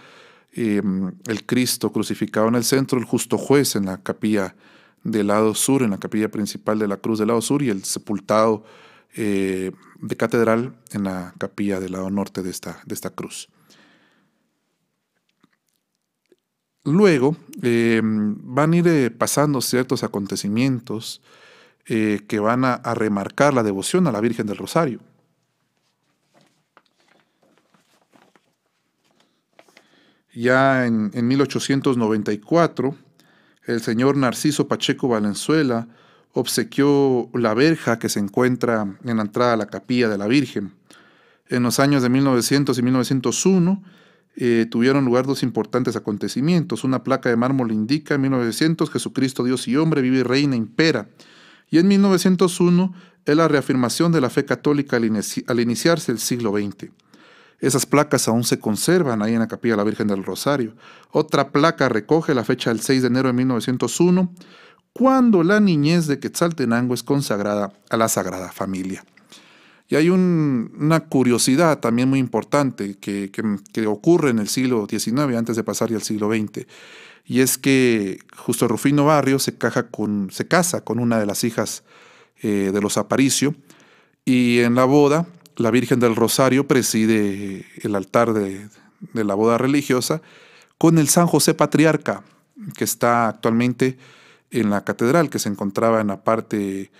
Em, 0.59 1.13
el 1.27 1.45
Cristo 1.45 1.93
crucificado 1.93 2.49
en 2.49 2.55
el 2.55 2.65
centro, 2.65 2.99
el 2.99 3.05
justo 3.05 3.37
juez 3.37 3.77
en 3.77 3.85
la 3.85 3.99
capilla 3.99 4.57
del 5.05 5.27
lado 5.27 5.55
sur, 5.55 5.83
en 5.83 5.91
la 5.91 5.99
capilla 5.99 6.31
principal 6.31 6.79
de 6.79 6.89
la 6.89 6.97
cruz 6.97 7.19
del 7.19 7.29
lado 7.29 7.43
sur, 7.43 7.63
y 7.63 7.69
el 7.69 7.85
sepultado 7.85 8.65
eh, 9.17 9.73
de 10.01 10.17
catedral 10.17 10.75
en 10.93 11.05
la 11.05 11.35
capilla 11.37 11.79
del 11.79 11.93
lado 11.93 12.09
norte 12.09 12.43
de 12.43 12.49
esta, 12.49 12.81
de 12.87 12.95
esta 12.95 13.11
cruz. 13.11 13.51
Luego 16.85 17.37
em, 17.61 18.37
van 18.41 18.73
a 18.73 18.77
ir 18.77 18.89
eh, 18.89 19.11
pasando 19.11 19.61
ciertos 19.61 20.05
acontecimientos 20.05 21.21
eh, 21.85 22.21
que 22.27 22.39
van 22.39 22.65
a 22.65 22.95
remarcar 22.95 23.53
la 23.53 23.63
devoción 23.63 24.07
a 24.07 24.13
la 24.13 24.23
Virgen 24.23 24.47
del 24.47 24.57
Rosario. 24.57 25.01
Ya 30.37 30.85
en, 30.85 31.11
1894, 31.15 32.95
el 33.65 33.81
señor 33.81 34.19
Narciso 34.19 34.69
Pacheco 34.69 35.09
Valenzuela 35.09 35.89
obsequió 36.35 37.31
la 37.33 37.55
verja 37.55 37.99
que 37.99 38.11
se 38.11 38.21
encuentra 38.21 38.99
en 39.03 39.17
la 39.17 39.23
entrada 39.23 39.55
a 39.55 39.57
la 39.57 39.67
capilla 39.67 40.11
de 40.11 40.19
la 40.19 40.27
Virgen. 40.27 40.75
En 41.49 41.63
los 41.63 41.81
años 41.81 42.03
de 42.03 42.11
1900 42.11 42.77
y 42.77 42.83
1901 42.83 43.83
eh, 44.37 44.67
tuvieron 44.71 45.07
lugar 45.07 45.25
dos 45.25 45.43
importantes 45.43 45.97
acontecimientos. 45.97 46.85
Una 46.85 47.03
placa 47.03 47.31
de 47.31 47.37
mármol 47.37 47.73
indica 47.73 48.17
en 48.17 48.21
1900 48.21 48.91
Jesucristo 48.91 49.43
Dios 49.43 49.67
y 49.69 49.79
hombre 49.79 50.03
vive, 50.03 50.23
reina, 50.23 50.55
impera. 50.55 51.09
Y 51.71 51.79
en 51.79 51.89
1901 51.89 52.93
es 53.25 53.37
la 53.37 53.49
reafirmación 53.49 54.13
de 54.13 54.21
la 54.21 54.29
fe 54.29 54.45
católica 54.45 54.99
al 54.99 55.61
iniciarse 55.61 56.13
el 56.13 56.19
siglo 56.19 56.53
XX. 56.53 56.91
Esas 57.61 57.87
placas 57.87 58.29
aún 58.29 58.45
se 58.45 58.59
conservan 58.59 59.23
ahí 59.23 59.33
en 59.33 59.41
la 59.41 59.49
capilla 59.49 59.75
de 59.75 59.79
la 59.79 59.85
Virgen 59.85 60.09
del 60.09 60.25
Rosario. 60.25 60.75
Otra 61.11 61.51
placa 61.51 61.89
recoge 61.89 62.35
la 62.35 62.45
fecha 62.45 62.71
del 62.71 62.81
6 62.81 63.03
de 63.03 63.09
enero 63.09 63.29
de 63.29 63.33
1901, 63.33 64.33
cuando 64.93 65.43
la 65.43 65.61
niñez 65.61 66.07
de 66.07 66.19
Quetzaltenango 66.19 66.95
es 66.95 67.03
consagrada 67.03 67.73
a 67.91 67.97
la 67.97 68.09
Sagrada 68.09 68.53
Familia. 68.53 69.05
Y 69.89 69.95
hay 69.95 70.11
una 70.11 71.01
curiosidad 71.01 71.79
también 71.79 72.09
muy 72.09 72.19
importante 72.19 72.97
que, 72.99 73.31
ocurre 73.87 74.31
en 74.31 74.41
el 74.41 74.49
siglo 74.49 74.87
XIX, 74.89 75.37
antes 75.37 75.57
de 75.57 75.65
pasar 75.65 75.91
ya 75.91 75.97
al 75.97 76.03
siglo 76.03 76.29
XX, 76.29 76.67
y 77.25 77.41
es 77.41 77.57
que 77.59 78.19
justo 78.37 78.69
Rufino 78.69 79.05
Barrio 79.07 79.39
se, 79.39 79.57
casa 79.57 79.93
con 80.83 80.99
una 80.99 81.19
de 81.19 81.27
las 81.27 81.45
hijas 81.45 81.85
eh, 82.43 82.71
de 82.73 82.81
los 82.81 82.97
Aparicio, 82.97 83.55
y 84.25 84.59
en 84.59 84.75
la 84.75 84.85
boda 84.85 85.27
la 85.57 85.71
Virgen 85.71 86.01
del 86.01 86.17
Rosario 86.17 86.67
preside 86.67 87.67
el 87.83 87.95
altar 87.95 88.33
de, 88.33 88.69
la 89.13 89.35
boda 89.35 89.59
religiosa 89.59 90.23
con 90.79 90.99
el 90.99 91.09
San 91.09 91.27
José 91.27 91.55
Patriarca, 91.55 92.23
que 92.77 92.85
está 92.85 93.29
actualmente 93.29 93.99
en 94.51 94.71
la 94.71 94.85
catedral, 94.85 95.31
que 95.31 95.39
se 95.39 95.49
encontraba 95.49 96.01
en 96.01 96.09
la 96.09 96.23
parte 96.23 96.91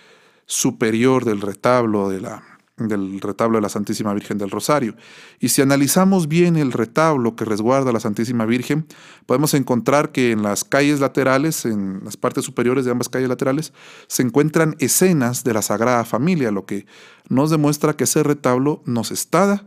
superior 0.45 1.25
del 1.25 1.41
retablo 1.41 2.09
de 2.09 2.21
la, 2.21 2.56
del 2.77 3.19
retablo 3.21 3.57
de 3.57 3.63
la 3.63 3.69
Santísima 3.69 4.13
Virgen 4.13 4.37
del 4.37 4.51
Rosario. 4.51 4.95
Y 5.39 5.49
si 5.49 5.61
analizamos 5.61 6.27
bien 6.27 6.57
el 6.57 6.71
retablo 6.71 7.35
que 7.35 7.43
resguarda 7.43 7.91
la 7.91 7.99
Santísima 7.99 8.45
Virgen, 8.45 8.85
podemos 9.25 9.55
encontrar 9.55 10.11
que 10.11 10.31
en 10.31 10.43
las 10.43 10.63
calles 10.63 10.99
laterales, 10.99 11.65
en 11.65 12.01
las 12.03 12.17
partes 12.17 12.45
superiores 12.45 12.85
de 12.85 12.91
ambas 12.91 13.09
calles 13.09 13.29
laterales, 13.29 13.73
se 14.07 14.21
encuentran 14.21 14.75
escenas 14.79 15.43
de 15.43 15.53
la 15.53 15.63
Sagrada 15.63 16.05
Familia, 16.05 16.51
lo 16.51 16.65
que 16.65 16.85
nos 17.29 17.49
demuestra 17.49 17.95
que 17.95 18.03
ese 18.03 18.21
retablo 18.21 18.83
nos 18.85 19.11
está 19.11 19.65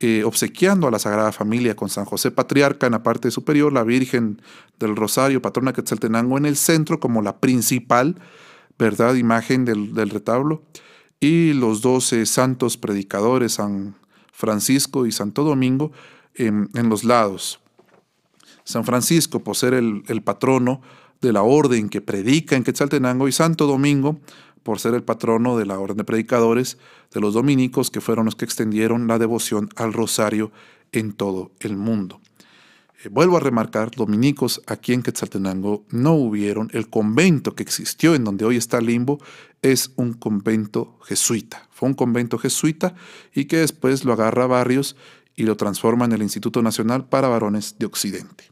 eh, 0.00 0.24
obsequiando 0.24 0.88
a 0.88 0.90
la 0.90 0.98
Sagrada 0.98 1.30
Familia 1.30 1.76
con 1.76 1.88
San 1.88 2.04
José 2.04 2.32
Patriarca 2.32 2.86
en 2.86 2.92
la 2.92 3.02
parte 3.04 3.30
superior, 3.30 3.72
la 3.72 3.84
Virgen 3.84 4.42
del 4.80 4.96
Rosario, 4.96 5.40
patrona 5.40 5.72
Quetzaltenango 5.72 6.36
en 6.36 6.46
el 6.46 6.56
centro 6.56 6.98
como 6.98 7.22
la 7.22 7.38
principal, 7.38 8.16
¿verdad?, 8.76 9.14
imagen 9.14 9.64
del, 9.64 9.94
del 9.94 10.10
retablo 10.10 10.62
y 11.20 11.52
los 11.52 11.82
doce 11.82 12.24
santos 12.24 12.78
predicadores, 12.78 13.52
San 13.52 13.94
Francisco 14.32 15.04
y 15.04 15.12
Santo 15.12 15.44
Domingo, 15.44 15.92
en, 16.34 16.70
los 16.88 17.04
lados. 17.04 17.60
San 18.64 18.84
Francisco, 18.84 19.40
por 19.40 19.56
ser 19.56 19.74
el, 19.74 20.22
patrono 20.24 20.80
de 21.20 21.34
la 21.34 21.42
orden 21.42 21.90
que 21.90 22.00
predica 22.00 22.56
en 22.56 22.64
Quetzaltenango, 22.64 23.28
y 23.28 23.32
Santo 23.32 23.66
Domingo, 23.66 24.18
por 24.62 24.78
ser 24.78 24.94
el 24.94 25.02
patrono 25.02 25.58
de 25.58 25.66
la 25.66 25.78
orden 25.78 25.98
de 25.98 26.04
predicadores 26.04 26.78
de 27.12 27.20
los 27.20 27.34
dominicos, 27.34 27.90
que 27.90 28.00
fueron 28.00 28.24
los 28.24 28.36
que 28.36 28.46
extendieron 28.46 29.06
la 29.06 29.18
devoción 29.18 29.68
al 29.76 29.92
rosario 29.92 30.50
en 30.92 31.12
todo 31.12 31.50
el 31.60 31.76
mundo. 31.76 32.20
Eh, 33.02 33.08
vuelvo 33.08 33.36
a 33.36 33.40
remarcar, 33.40 33.90
dominicos 33.90 34.60
aquí 34.66 34.92
en 34.92 35.02
Quetzaltenango 35.02 35.84
no 35.90 36.14
hubieron. 36.14 36.68
El 36.72 36.88
convento 36.88 37.54
que 37.54 37.62
existió 37.62 38.14
en 38.14 38.24
donde 38.24 38.44
hoy 38.44 38.56
está 38.56 38.80
Limbo 38.80 39.18
es 39.62 39.92
un 39.96 40.12
convento 40.12 40.98
jesuita. 41.04 41.68
Fue 41.70 41.88
un 41.88 41.94
convento 41.94 42.38
jesuita 42.38 42.94
y 43.34 43.46
que 43.46 43.58
después 43.58 44.04
lo 44.04 44.12
agarra 44.12 44.46
Barrios 44.46 44.96
y 45.34 45.44
lo 45.44 45.56
transforma 45.56 46.04
en 46.04 46.12
el 46.12 46.22
Instituto 46.22 46.62
Nacional 46.62 47.08
para 47.08 47.28
Varones 47.28 47.76
de 47.78 47.86
Occidente. 47.86 48.44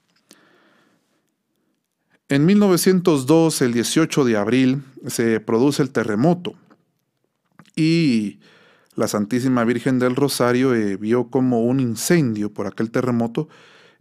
En 2.30 2.44
1902, 2.44 3.62
el 3.62 3.72
18 3.72 4.24
de 4.24 4.36
abril, 4.36 4.82
se 5.06 5.40
produce 5.40 5.82
el 5.82 5.90
terremoto 5.90 6.54
y 7.74 8.40
la 8.94 9.08
Santísima 9.08 9.64
Virgen 9.64 9.98
del 9.98 10.16
Rosario 10.16 10.74
eh, 10.74 10.96
vio 10.96 11.30
como 11.30 11.62
un 11.62 11.80
incendio 11.80 12.52
por 12.52 12.66
aquel 12.66 12.90
terremoto 12.90 13.48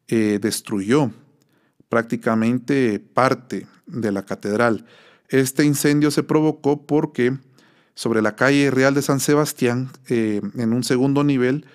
eh, 0.10 0.40
destruyó 0.42 1.12
prácticamente 1.90 3.00
parte 3.00 3.68
de 3.88 4.14
la 4.14 4.24
catedral. 4.24 4.86
Este 5.28 5.66
incendio 5.66 6.12
se 6.12 6.24
provocó 6.24 6.86
porque 6.86 7.38
sobre 7.94 8.22
la 8.22 8.36
calle 8.36 8.72
Real 8.72 8.94
de 8.94 9.02
San 9.02 9.20
Sebastián, 9.20 9.90
eh, 10.08 10.40
en 10.56 10.72
un 10.72 10.86
segundo 10.86 11.26
nivel, 11.26 11.66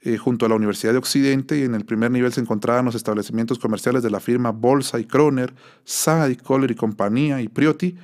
eh, 0.00 0.16
junto 0.16 0.46
a 0.46 0.48
la 0.48 0.56
Universidad 0.56 0.92
de 0.92 0.98
Occidente, 0.98 1.58
y 1.58 1.62
en 1.62 1.76
el 1.76 1.84
primer 1.84 2.10
nivel 2.10 2.32
se 2.32 2.40
encontraban 2.40 2.84
los 2.84 2.96
establecimientos 2.96 3.60
comerciales 3.60 4.02
de 4.02 4.10
la 4.10 4.18
firma 4.18 4.50
Bolsa 4.50 4.98
y 4.98 5.04
Kroner, 5.04 5.54
Saad, 5.84 6.34
Kohler 6.38 6.72
y 6.72 6.74
compañía 6.74 7.40
y 7.40 7.48
Priotti, 7.48 7.96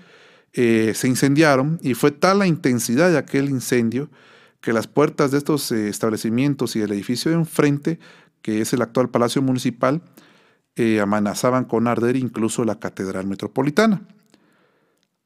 se 0.53 1.09
incendiaron 1.09 1.81
y 1.83 1.95
fue 1.95 2.11
tal 2.11 2.41
la 2.41 2.47
intensidad 2.47 3.11
de 3.11 3.17
aquel 3.17 3.49
incendio 3.49 4.11
que 4.61 4.75
las 4.75 4.87
puertas 4.87 5.31
de 5.31 5.39
estos 5.39 5.73
establecimientos 5.73 6.77
y 6.77 6.83
el 6.83 6.93
edificio 6.93 7.31
de 7.31 7.39
enfrente 7.39 7.99
que 8.43 8.61
es 8.61 8.73
el 8.73 8.83
actual 8.83 9.09
Palacio 9.09 9.41
Municipal, 9.41 10.03
eh, 10.77 11.01
amenazaban 11.01 11.65
con 11.65 11.87
arder 11.87 12.17
incluso 12.17 12.65
la 12.65 12.79
Catedral 12.79 13.27
Metropolitana. 13.27 14.03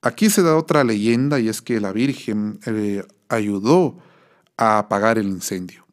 Aquí 0.03 0.31
se 0.31 0.43
da 0.43 0.57
otra 0.57 0.85
leyenda 0.85 1.41
y 1.41 1.49
es 1.49 1.63
que 1.63 1.81
la 1.81 1.93
Virgen 1.93 2.61
eh, 2.67 3.05
ayudó 3.29 3.99
a 4.57 4.79
apagar 4.79 5.19
el 5.19 5.27
incendio. 5.27 5.87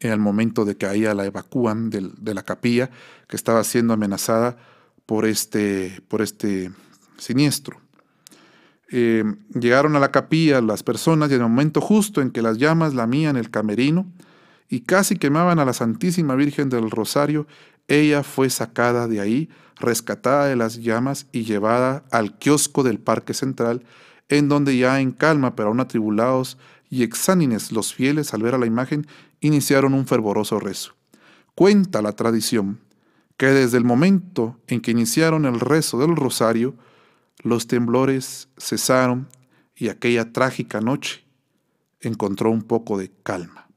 En 0.00 0.10
el 0.10 0.18
momento 0.18 0.64
de 0.64 0.76
que 0.76 0.86
ahí 0.86 1.02
la 1.02 1.24
evacúan 1.24 1.90
de, 1.90 2.34
la 2.34 2.42
capilla 2.42 2.90
que 3.28 3.36
estaba 3.36 3.62
siendo 3.62 3.94
amenazada 3.94 4.56
por 5.06 5.26
este, 5.26 6.00
por 6.08 6.22
este 6.22 6.72
siniestro. 7.18 7.80
Eh, 8.90 9.24
llegaron 9.54 9.96
a 9.96 10.00
la 10.00 10.10
capilla 10.10 10.60
las 10.60 10.82
personas 10.82 11.30
y 11.30 11.34
en 11.34 11.42
el 11.42 11.48
momento 11.48 11.80
justo 11.80 12.20
en 12.20 12.30
que 12.30 12.42
las 12.42 12.58
llamas 12.58 12.94
lamían 12.94 13.36
el 13.36 13.50
camerino, 13.50 14.06
y 14.72 14.80
casi 14.80 15.16
quemaban 15.16 15.58
a 15.58 15.66
la 15.66 15.74
Santísima 15.74 16.34
Virgen 16.34 16.70
del 16.70 16.90
Rosario, 16.90 17.46
ella 17.88 18.22
fue 18.22 18.48
sacada 18.48 19.06
de 19.06 19.20
ahí, 19.20 19.50
rescatada 19.78 20.46
de 20.46 20.56
las 20.56 20.78
llamas 20.78 21.26
y 21.30 21.44
llevada 21.44 22.04
al 22.10 22.38
kiosco 22.38 22.82
del 22.82 22.98
Parque 22.98 23.34
Central, 23.34 23.84
en 24.30 24.48
donde 24.48 24.78
ya 24.78 24.98
en 25.02 25.10
calma, 25.10 25.54
pero 25.54 25.68
aún 25.68 25.80
atribulados 25.80 26.56
y 26.88 27.02
exánines 27.02 27.70
los 27.70 27.92
fieles 27.92 28.32
al 28.32 28.44
ver 28.44 28.54
a 28.54 28.58
la 28.58 28.64
imagen, 28.64 29.06
iniciaron 29.40 29.92
un 29.92 30.06
fervoroso 30.06 30.58
rezo. 30.58 30.94
Cuenta 31.54 32.00
la 32.00 32.12
tradición 32.12 32.80
que 33.36 33.48
desde 33.48 33.76
el 33.76 33.84
momento 33.84 34.58
en 34.68 34.80
que 34.80 34.92
iniciaron 34.92 35.44
el 35.44 35.60
rezo 35.60 35.98
del 35.98 36.16
rosario, 36.16 36.74
los 37.42 37.66
temblores 37.66 38.48
cesaron 38.56 39.28
y 39.76 39.90
aquella 39.90 40.32
trágica 40.32 40.80
noche 40.80 41.26
encontró 42.00 42.50
un 42.50 42.62
poco 42.62 42.96
de 42.96 43.10
calma. 43.22 43.68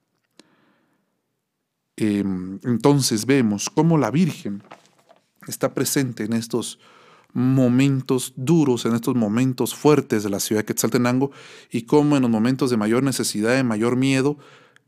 Em, 1.98 2.60
entonces 2.64 3.26
vemos 3.26 3.70
cómo 3.70 3.98
la 3.98 4.12
Virgen 4.12 4.64
está 5.48 5.74
presente 5.74 6.24
en 6.24 6.34
estos 6.34 6.80
momentos 7.34 8.34
duros, 8.36 8.86
en 8.86 8.96
estos 8.96 9.16
momentos 9.16 9.76
fuertes 9.76 10.24
de 10.24 10.30
la 10.30 10.40
ciudad 10.40 10.62
de 10.62 10.66
Quetzaltenango 10.66 11.32
y 11.70 11.84
cómo 11.84 12.16
en 12.16 12.22
los 12.22 12.32
momentos 12.32 12.70
de 12.70 12.78
mayor 12.78 13.04
necesidad, 13.04 13.56
de 13.56 13.64
mayor 13.64 13.98
miedo, 13.98 14.38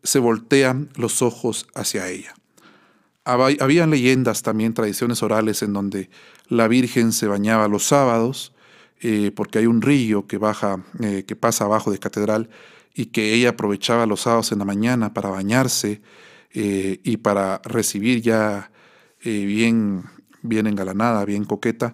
se 0.04 0.20
voltean 0.20 0.90
los 0.96 1.22
ojos 1.22 1.68
hacia 1.76 2.08
ella. 2.10 2.34
Habían 3.26 3.90
leyendas 3.90 4.42
también, 4.42 4.74
tradiciones 4.74 5.22
orales 5.22 5.62
en 5.62 5.74
donde 5.74 6.10
la 6.48 6.70
Virgen 6.70 7.12
se 7.12 7.28
bañaba 7.28 7.68
los 7.68 7.84
sábados, 7.84 8.54
eh, 9.02 9.32
porque 9.36 9.60
hay 9.60 9.66
un 9.66 9.82
río 9.82 10.28
que 10.28 10.38
baja, 10.38 10.82
eh, 11.02 11.26
que 11.28 11.36
pasa 11.36 11.66
abajo 11.66 11.92
de 11.92 12.00
catedral, 12.00 12.50
y 12.96 13.08
que 13.08 13.34
ella 13.34 13.50
aprovechaba 13.50 14.06
los 14.06 14.22
sábados 14.22 14.54
en 14.54 14.60
la 14.60 14.66
mañana 14.66 15.14
para 15.14 15.30
bañarse 15.30 16.02
eh, 16.60 17.02
y 17.04 17.18
para 17.18 17.62
recibir 17.66 18.24
ya 18.24 18.72
eh, 19.22 19.46
bien, 19.46 20.06
bien 20.42 20.66
engalanada, 20.66 21.24
bien 21.24 21.46
coqueta, 21.46 21.94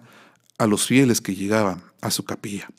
a 0.56 0.66
los 0.66 0.86
fieles 0.86 1.20
que 1.20 1.34
llegaban 1.34 1.82
a 2.00 2.10
su 2.10 2.24
capilla. 2.24 2.70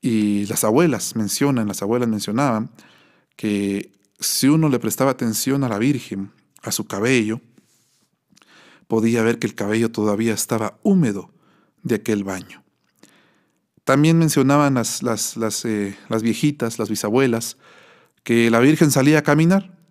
Y 0.00 0.46
las 0.46 0.62
abuelas 0.62 1.16
mencionan, 1.16 1.66
las 1.66 1.82
abuelas 1.82 2.08
mencionaban 2.08 2.70
que 3.34 3.90
si 4.20 4.46
uno 4.46 4.68
le 4.68 4.78
prestaba 4.78 5.10
atención 5.10 5.64
a 5.64 5.68
la 5.68 5.78
Virgen, 5.78 6.30
a 6.62 6.70
su 6.70 6.86
cabello, 6.86 7.40
podía 8.86 9.24
ver 9.24 9.40
que 9.40 9.48
el 9.48 9.56
cabello 9.56 9.90
todavía 9.90 10.34
estaba 10.34 10.78
húmedo 10.84 11.32
de 11.82 11.96
aquel 11.96 12.22
baño. 12.22 12.62
También 13.82 14.20
mencionaban 14.20 14.74
las, 14.74 15.02
las, 15.02 15.36
las, 15.36 15.64
eh, 15.64 15.96
las 16.08 16.22
viejitas, 16.22 16.78
las 16.78 16.88
bisabuelas, 16.88 17.56
que 18.22 18.52
la 18.52 18.60
Virgen 18.60 18.92
salía 18.92 19.18
a 19.18 19.22
caminar 19.22 19.81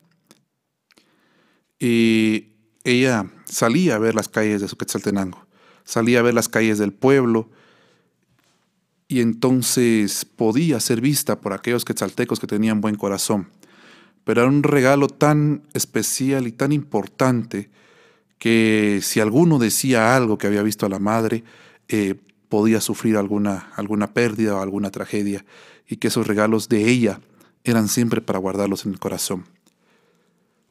y 1.82 2.54
ella 2.84 3.26
salía 3.46 3.96
a 3.96 4.00
ver 4.00 4.14
las 4.14 4.30
calles 4.30 4.62
de 4.62 4.68
su 4.68 4.78
Quetzaltenango, 4.78 5.46
salía 5.84 6.20
a 6.20 6.22
ver 6.22 6.36
las 6.36 6.48
calles 6.48 6.78
del 6.78 6.94
pueblo, 6.94 7.50
y 9.08 9.20
entonces 9.20 10.24
podía 10.24 10.80
ser 10.80 11.02
vista 11.02 11.42
por 11.42 11.52
aquellos 11.52 11.84
quetzaltecos 11.84 12.40
que 12.40 12.48
tenían 12.48 12.80
buen 12.80 12.96
corazón. 12.96 13.50
Pero 14.24 14.42
era 14.42 14.50
un 14.50 14.64
regalo 14.64 15.10
tan 15.10 15.64
especial 15.74 16.48
y 16.48 16.54
tan 16.54 16.72
importante 16.72 17.70
que 18.38 19.00
si 19.02 19.20
alguno 19.20 19.60
decía 19.60 20.16
algo 20.16 20.38
que 20.38 20.48
había 20.48 20.64
visto 20.64 20.86
a 20.86 20.90
la 20.90 21.00
madre, 21.00 21.44
eh, 21.90 22.16
podía 22.48 22.80
sufrir 22.80 23.18
alguna, 23.18 23.72
alguna 23.76 24.14
pérdida 24.14 24.56
o 24.56 24.62
alguna 24.62 24.92
tragedia, 24.92 25.44
y 25.90 25.98
que 25.98 26.08
esos 26.08 26.26
regalos 26.26 26.70
de 26.70 26.90
ella 26.90 27.20
eran 27.66 27.90
siempre 27.90 28.22
para 28.22 28.40
guardarlos 28.40 28.86
en 28.86 28.94
el 28.94 29.00
corazón. 29.00 29.46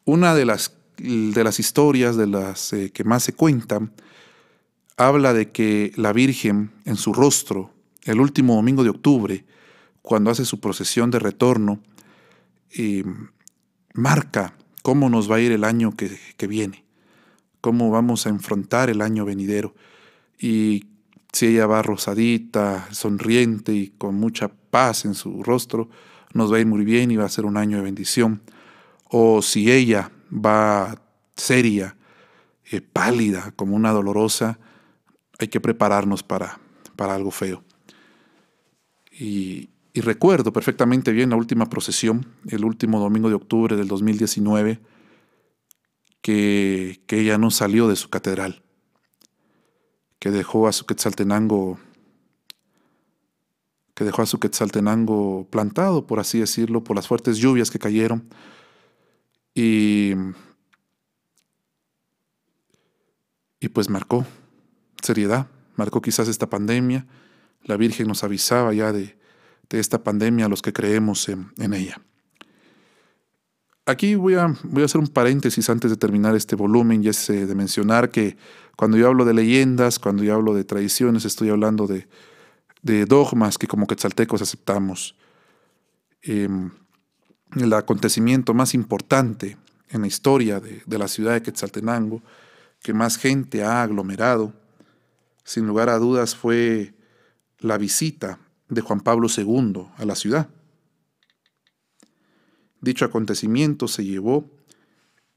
Una 0.07 0.35
de 0.35 0.47
las 0.47 0.80
de 1.01 1.45
las 1.45 1.59
historias, 1.59 2.17
de 2.17 2.27
las 2.27 2.73
eh, 2.73 2.91
que 2.93 3.05
más 3.05 3.23
se 3.23 3.33
cuentan, 3.33 3.93
habla 4.97 5.33
de 5.33 5.51
que 5.51 5.93
la 5.97 6.13
Virgen 6.13 6.71
en 6.85 6.97
su 6.97 7.13
rostro, 7.13 7.73
el 8.05 8.21
último 8.21 8.55
domingo 8.55 8.85
de 8.85 8.91
octubre, 8.91 9.45
cuando 10.03 10.31
hace 10.31 10.45
su 10.45 10.61
procesión 10.61 11.11
de 11.11 11.19
retorno, 11.19 11.81
eh, 12.77 13.05
marca 13.95 14.55
cómo 14.83 15.09
nos 15.11 15.31
va 15.31 15.37
a 15.37 15.41
ir 15.41 15.53
el 15.53 15.65
año 15.65 15.97
que, 15.97 16.19
que 16.37 16.47
viene, 16.47 16.85
cómo 17.61 17.91
vamos 17.91 18.27
a 18.27 18.31
enfrentar 18.31 18.91
el 18.91 19.01
año 19.01 19.25
venidero. 19.25 19.75
Y 20.39 20.87
si 21.33 21.47
ella 21.47 21.67
va 21.67 21.83
rosadita, 21.83 22.89
sonriente 22.93 23.73
y 23.73 23.89
con 23.89 24.17
mucha 24.17 24.49
paz 24.49 25.05
en 25.05 25.15
su 25.15 25.43
rostro, 25.43 25.89
nos 26.33 26.53
va 26.53 26.57
a 26.57 26.61
ir 26.61 26.67
muy 26.67 26.85
bien 26.85 27.11
y 27.11 27.17
va 27.17 27.25
a 27.25 27.31
ser 27.31 27.45
un 27.45 27.57
año 27.57 27.79
de 27.79 27.83
bendición. 27.83 28.43
O 29.09 29.43
si 29.43 29.71
ella 29.71 30.11
va 30.31 31.03
seria, 31.37 31.97
eh, 32.71 32.81
pálida, 32.81 33.53
como 33.57 33.75
una 33.75 33.91
dolorosa, 33.91 34.59
hay 35.39 35.49
que 35.49 35.61
prepararnos 35.61 36.23
para, 36.23 36.61
para 36.97 37.15
algo 37.15 37.31
feo. 37.31 37.65
Y, 39.11 39.71
recuerdo 39.95 40.51
perfectamente 40.51 41.13
bien 41.13 41.29
la 41.29 41.37
última 41.37 41.67
procesión, 41.69 42.25
el 42.49 42.65
último 42.65 43.01
domingo 43.01 43.29
de 43.29 43.35
octubre 43.35 43.77
del 43.77 43.87
2019, 43.87 44.81
que, 46.23 47.03
que 47.07 47.21
ella 47.21 47.37
no 47.37 47.51
salió 47.51 47.87
de 47.87 47.97
su 47.97 48.09
catedral, 48.09 48.63
que 50.19 50.31
dejó 50.31 50.69
a 50.69 50.73
su 50.73 50.87
Quetzaltenango 50.87 51.79
que 54.01 54.05
dejó 54.07 54.23
a 54.23 54.27
su 54.27 54.41
Quetzaltenango 54.41 55.47
plantado, 55.51 56.07
por 56.07 56.21
así 56.21 56.39
decirlo, 56.39 56.83
por 56.83 56.97
las 56.97 57.07
fuertes 57.07 57.37
lluvias 57.37 57.71
que 57.71 57.79
cayeron. 57.79 58.31
Y 59.61 60.15
Y 63.61 63.69
pues 63.69 63.91
marcó 63.91 64.27
seriedad, 65.03 65.47
marcó 65.77 66.01
quizás 66.01 66.29
esta 66.29 66.49
pandemia. 66.49 67.07
La 67.65 67.77
Virgen 67.77 68.09
nos 68.09 68.25
avisaba 68.25 68.73
ya 68.73 68.91
de, 68.91 69.17
esta 69.69 70.03
pandemia 70.03 70.47
a 70.47 70.49
los 70.49 70.63
que 70.63 70.73
creemos 70.73 71.29
en, 71.29 71.53
ella. 71.75 72.01
Aquí 73.85 74.15
voy 74.15 74.35
a, 74.35 74.55
voy 74.65 74.83
a, 74.83 74.87
hacer 74.87 75.01
un 75.01 75.09
paréntesis 75.09 75.69
antes 75.69 75.91
de 75.91 75.97
terminar 75.97 76.35
este 76.35 76.57
volumen 76.57 77.05
y 77.05 77.09
es 77.09 77.29
eh, 77.31 77.47
de 77.47 77.55
mencionar 77.55 78.11
que 78.11 78.37
cuando 78.77 78.97
yo 78.97 79.07
hablo 79.07 79.25
de 79.25 79.35
leyendas, 79.35 79.99
cuando 79.99 80.25
yo 80.25 80.35
hablo 80.35 80.55
de 80.55 80.65
tradiciones, 80.65 81.25
estoy 81.25 81.51
hablando 81.51 81.87
de, 81.87 82.09
de 82.83 83.05
dogmas 83.05 83.59
que 83.59 83.67
como 83.67 83.87
quetzaltecos 83.87 84.43
aceptamos. 84.43 85.17
Em, 86.23 86.71
el 87.57 87.73
acontecimiento 87.73 88.55
más 88.55 88.75
importante 88.75 89.57
en 89.89 90.03
la 90.03 90.07
historia 90.07 90.61
de, 90.61 90.99
la 90.99 91.09
ciudad 91.09 91.35
de 91.35 91.43
Quetzaltenango, 91.43 92.23
que 92.81 92.95
más 92.95 93.17
gente 93.17 93.65
ha 93.65 93.83
aglomerado, 93.83 94.53
sin 95.45 95.67
lugar 95.67 95.89
a 95.89 95.99
dudas 95.99 96.37
fue 96.37 96.95
la 97.59 97.77
visita 97.77 98.39
de 98.69 98.81
Juan 98.81 99.01
Pablo 99.01 99.29
II 99.35 99.89
a 99.97 100.05
la 100.05 100.15
ciudad. 100.15 100.49
Dicho 102.81 103.05
acontecimiento 103.05 103.89
se 103.89 104.05
llevó 104.05 104.49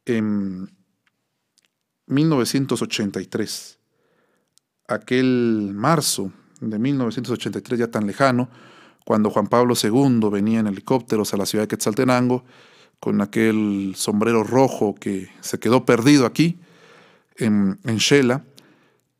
en 0.05 0.69
1983. 2.05 3.79
Aquel 4.87 5.71
marzo 5.73 6.31
de 6.61 6.77
1983, 6.79 7.79
ya 7.79 7.87
tan 7.87 8.05
lejano, 8.05 8.49
cuando 9.05 9.29
Juan 9.29 9.47
Pablo 9.47 9.75
II 9.81 10.29
venía 10.31 10.59
en 10.59 10.67
helicópteros 10.67 11.33
a 11.33 11.37
la 11.37 11.45
ciudad 11.45 11.63
de 11.63 11.67
Quetzaltenango, 11.67 12.43
con 12.99 13.21
aquel 13.21 13.93
sombrero 13.95 14.43
rojo 14.43 14.95
que 14.95 15.29
se 15.41 15.59
quedó 15.59 15.85
perdido 15.85 16.25
aquí, 16.25 16.57
en, 17.37 17.79
en 17.83 17.97
Shela, 17.97 18.43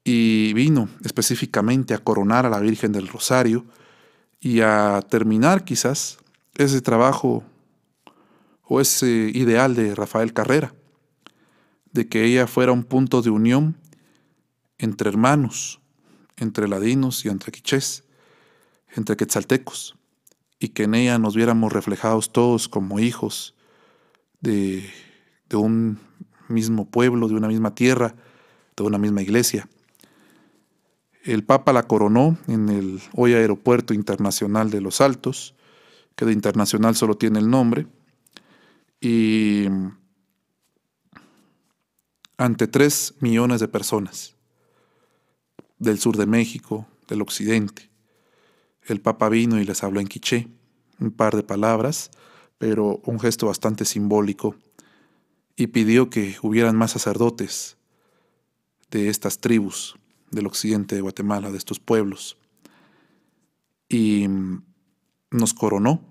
y 0.03 0.53
vino 0.53 0.89
específicamente 1.03 1.93
a 1.93 1.97
coronar 1.97 2.45
a 2.45 2.49
la 2.49 2.59
Virgen 2.59 2.91
del 2.91 3.07
Rosario 3.07 3.65
y 4.39 4.61
a 4.61 5.01
terminar 5.09 5.63
quizás 5.63 6.17
ese 6.55 6.81
trabajo 6.81 7.43
o 8.63 8.81
ese 8.81 9.31
ideal 9.33 9.75
de 9.75 9.95
Rafael 9.95 10.33
Carrera, 10.33 10.73
de 11.91 12.07
que 12.07 12.25
ella 12.25 12.47
fuera 12.47 12.71
un 12.71 12.83
punto 12.83 13.21
de 13.21 13.29
unión 13.29 13.77
entre 14.77 15.09
hermanos, 15.09 15.79
entre 16.37 16.67
ladinos 16.67 17.23
y 17.25 17.29
entre 17.29 17.51
quichés, 17.51 18.03
entre 18.95 19.17
quetzaltecos, 19.17 19.95
y 20.60 20.69
que 20.69 20.84
en 20.84 20.95
ella 20.95 21.17
nos 21.19 21.36
viéramos 21.36 21.73
reflejados 21.73 22.32
todos 22.32 22.69
como 22.69 22.99
hijos 22.99 23.56
de, 24.39 24.89
de 25.49 25.58
un 25.58 25.99
mismo 26.47 26.89
pueblo, 26.89 27.27
de 27.27 27.36
una 27.36 27.47
misma 27.47 27.75
tierra, 27.75 28.15
de 28.75 28.84
una 28.84 28.97
misma 28.97 29.21
iglesia. 29.21 29.67
El 31.23 31.43
Papa 31.43 31.71
la 31.73 31.88
coronó 31.88 32.38
en 32.47 32.69
el 32.69 33.01
hoy 33.15 33.34
Aeropuerto 33.34 33.93
Internacional 33.93 34.69
de 34.69 34.82
Los 34.82 34.99
Altos, 34.99 35.56
que 36.15 36.25
de 36.25 36.34
internacional 36.34 36.95
solo 36.95 37.15
tiene 37.15 37.39
el 37.39 37.49
nombre, 37.49 37.88
y 38.99 39.65
ante 42.38 42.67
tres 42.67 43.15
millones 43.19 43.60
de 43.60 43.67
personas 43.67 44.36
del 45.79 45.99
sur 45.99 46.17
de 46.17 46.25
México, 46.25 46.88
del 47.08 47.21
occidente. 47.21 47.92
El 48.85 49.01
Papa 49.01 49.29
vino 49.29 49.59
y 49.59 49.65
les 49.65 49.83
habló 49.83 49.99
en 49.99 50.07
quiché, 50.07 50.47
un 50.99 51.11
par 51.11 51.35
de 51.35 51.43
palabras, 51.43 52.11
pero 52.57 53.01
un 53.05 53.19
gesto 53.19 53.47
bastante 53.47 53.85
simbólico, 53.85 54.55
y 55.55 55.67
pidió 55.67 56.09
que 56.09 56.35
hubieran 56.41 56.75
más 56.75 56.91
sacerdotes 56.91 57.77
de 58.89 59.09
estas 59.09 59.39
tribus 59.39 59.95
del 60.31 60.47
occidente 60.47 60.95
de 60.95 61.01
Guatemala, 61.01 61.51
de 61.51 61.57
estos 61.57 61.79
pueblos. 61.79 62.37
Y 63.87 64.27
nos 65.29 65.53
coronó 65.53 66.01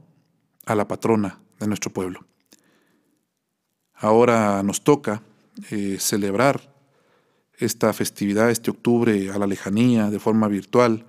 a 0.66 0.74
la 0.74 0.86
patrona 0.86 1.40
de 1.58 1.66
nuestro 1.66 1.92
pueblo. 1.92 2.24
Ahora 3.94 4.62
nos 4.62 4.82
toca 4.82 5.22
eh, 5.70 5.96
celebrar 6.00 6.72
esta 7.58 7.92
festividad, 7.92 8.50
este 8.50 8.70
octubre 8.70 9.30
a 9.30 9.38
la 9.38 9.46
lejanía, 9.46 10.10
de 10.10 10.18
forma 10.18 10.48
virtual, 10.48 11.06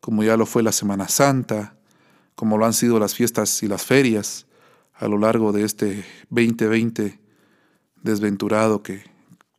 como 0.00 0.22
ya 0.24 0.36
lo 0.36 0.46
fue 0.46 0.62
la 0.62 0.72
Semana 0.72 1.08
Santa, 1.08 1.76
como 2.34 2.58
lo 2.58 2.66
han 2.66 2.72
sido 2.72 2.98
las 2.98 3.14
fiestas 3.14 3.62
y 3.62 3.68
las 3.68 3.84
ferias 3.84 4.46
a 4.94 5.08
lo 5.08 5.18
largo 5.18 5.52
de 5.52 5.64
este 5.64 6.04
2020 6.30 7.20
desventurado 8.02 8.82
que 8.82 9.04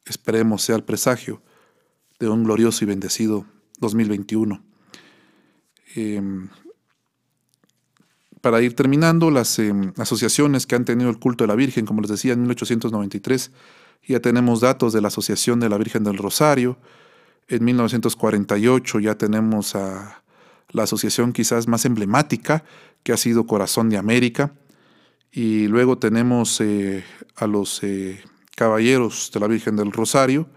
esperemos 0.06 0.64
sea 0.64 0.76
el 0.76 0.84
presagio 0.84 1.42
de 2.20 2.30
un 2.30 2.44
glorioso 2.44 2.84
y 2.84 2.88
bendecido 2.88 3.46
2021. 3.80 4.64
Em, 5.96 6.50
para 8.42 8.62
ir 8.62 8.76
terminando, 8.76 9.30
las 9.30 9.60
em, 9.60 9.94
asociaciones 9.98 10.66
que 10.66 10.76
han 10.76 10.86
tenido 10.86 11.10
el 11.10 11.20
culto 11.20 11.44
de 11.44 11.48
la 11.48 11.56
Virgen, 11.56 11.86
como 11.86 12.02
les 12.02 12.12
decía, 12.12 12.34
en 12.34 12.42
1893, 12.42 13.52
ya 14.08 14.20
tenemos 14.20 14.62
datos 14.62 14.94
de 14.94 15.02
la 15.02 15.10
Asociación 15.10 15.60
de 15.60 15.70
la 15.70 15.78
Virgen 15.78 16.04
del 16.04 16.18
Rosario. 16.18 16.78
En 17.48 17.64
1948 17.64 19.00
ya 19.00 19.16
tenemos 19.16 19.76
a 19.76 20.24
la 20.72 20.84
asociación 20.84 21.34
quizás 21.34 21.68
más 21.68 21.86
emblemática, 21.86 22.64
que 23.04 23.14
ha 23.14 23.18
sido 23.18 23.46
Corazón 23.46 23.90
de 23.90 23.98
América. 23.98 24.54
Y 25.32 25.68
luego 25.68 25.98
tenemos 25.98 26.60
eh, 26.62 27.04
a 27.36 27.48
los 27.48 27.84
eh, 27.84 28.22
Caballeros 28.56 29.32
de 29.34 29.40
la 29.40 29.48
Virgen 29.48 29.76
del 29.76 29.92
Rosario, 29.92 30.48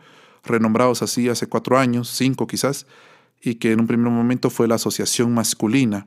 renombrados 0.44 1.02
así 1.02 1.28
hace 1.28 1.46
cuatro 1.46 1.78
años, 1.78 2.08
cinco 2.08 2.46
quizás, 2.46 2.86
y 3.40 3.54
que 3.56 3.72
en 3.72 3.80
un 3.80 3.86
primer 3.86 4.10
momento 4.10 4.50
fue 4.50 4.68
la 4.68 4.74
Asociación 4.76 5.32
Masculina 5.32 6.06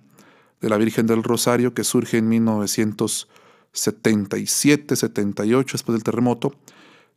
de 0.61 0.69
la 0.69 0.77
Virgen 0.77 1.07
del 1.07 1.23
Rosario, 1.23 1.73
que 1.73 1.83
surge 1.83 2.17
en 2.17 2.29
1977, 2.29 4.95
78, 4.95 5.73
después 5.73 5.95
del 5.95 6.03
terremoto, 6.03 6.53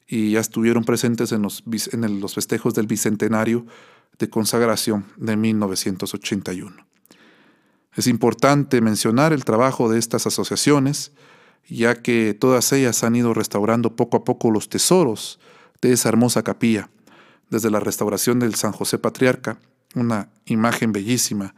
y 0.06 0.30
ya 0.32 0.40
estuvieron 0.40 0.84
presentes 0.84 1.32
en 1.32 1.42
los, 1.42 1.62
en 1.92 2.20
los 2.20 2.34
festejos 2.34 2.74
del 2.74 2.86
Bicentenario 2.86 3.66
de 4.20 4.30
consagración 4.30 5.06
de 5.16 5.36
1981. 5.36 6.86
Es 7.96 8.06
importante 8.06 8.80
mencionar 8.80 9.32
el 9.32 9.44
trabajo 9.44 9.90
de 9.90 9.98
estas 9.98 10.26
asociaciones, 10.26 11.10
ya 11.68 11.96
que 11.96 12.34
todas 12.34 12.72
ellas 12.72 13.02
han 13.02 13.16
ido 13.16 13.34
restaurando 13.34 13.96
poco 13.96 14.18
a 14.18 14.24
poco 14.24 14.50
los 14.50 14.68
tesoros 14.68 15.40
de 15.80 15.92
esa 15.92 16.10
hermosa 16.10 16.44
capilla, 16.44 16.88
desde 17.48 17.70
la 17.70 17.80
restauración 17.80 18.38
del 18.38 18.54
San 18.54 18.72
José 18.72 18.98
Patriarca, 18.98 19.58
una 19.96 20.28
imagen 20.44 20.92
bellísima 20.92 21.54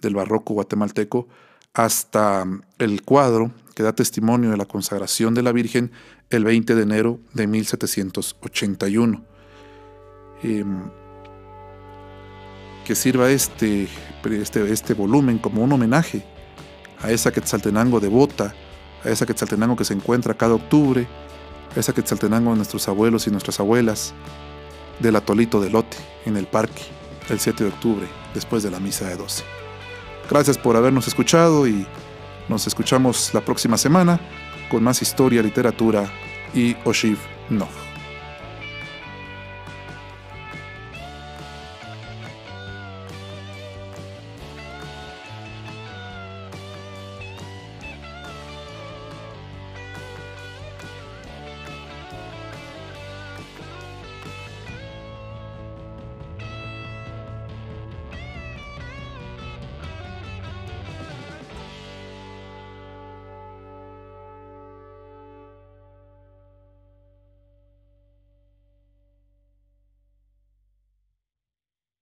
del 0.00 0.14
barroco 0.14 0.54
guatemalteco, 0.54 1.26
hasta 1.74 2.44
el 2.78 3.02
cuadro 3.02 3.50
que 3.74 3.82
da 3.82 3.94
testimonio 3.94 4.50
de 4.50 4.58
la 4.58 4.66
consagración 4.66 5.34
de 5.34 5.42
la 5.42 5.52
Virgen 5.52 5.90
el 6.30 6.44
20 6.44 6.74
de 6.74 6.82
enero 6.82 7.18
de 7.32 7.46
1781. 7.46 9.24
Em, 10.42 10.90
que 12.84 12.94
sirva 12.94 13.30
este, 13.30 13.88
este, 14.24 14.72
este 14.72 14.94
volumen 14.94 15.38
como 15.38 15.62
un 15.62 15.72
homenaje 15.72 16.24
a 17.00 17.10
esa 17.10 17.32
Quetzaltenango 17.32 18.00
devota, 18.00 18.54
a 19.04 19.08
esa 19.08 19.26
Quetzaltenango 19.26 19.76
que 19.76 19.84
se 19.84 19.94
encuentra 19.94 20.34
cada 20.34 20.54
octubre, 20.54 21.06
a 21.74 21.80
esa 21.80 21.92
Quetzaltenango 21.92 22.50
de 22.50 22.56
nuestros 22.56 22.88
abuelos 22.88 23.26
y 23.26 23.30
nuestras 23.30 23.60
abuelas, 23.60 24.14
del 25.00 25.16
atolito 25.16 25.60
de 25.60 25.70
Lote, 25.70 25.96
en 26.24 26.36
el 26.36 26.46
parque, 26.46 26.82
el 27.28 27.40
7 27.40 27.64
de 27.64 27.70
octubre, 27.70 28.06
después 28.34 28.62
de 28.62 28.70
la 28.70 28.78
misa 28.78 29.08
de 29.08 29.16
12. 29.16 29.42
Gracias 30.30 30.58
por 30.58 30.76
habernos 30.76 31.08
escuchado 31.08 31.66
y 31.66 31.86
nos 32.48 32.66
escuchamos 32.66 33.34
la 33.34 33.40
próxima 33.40 33.76
semana 33.76 34.20
con 34.70 34.82
más 34.82 35.02
historia, 35.02 35.42
literatura 35.42 36.10
y 36.54 36.76
Oshiv 36.84 37.18
No. 37.50 37.81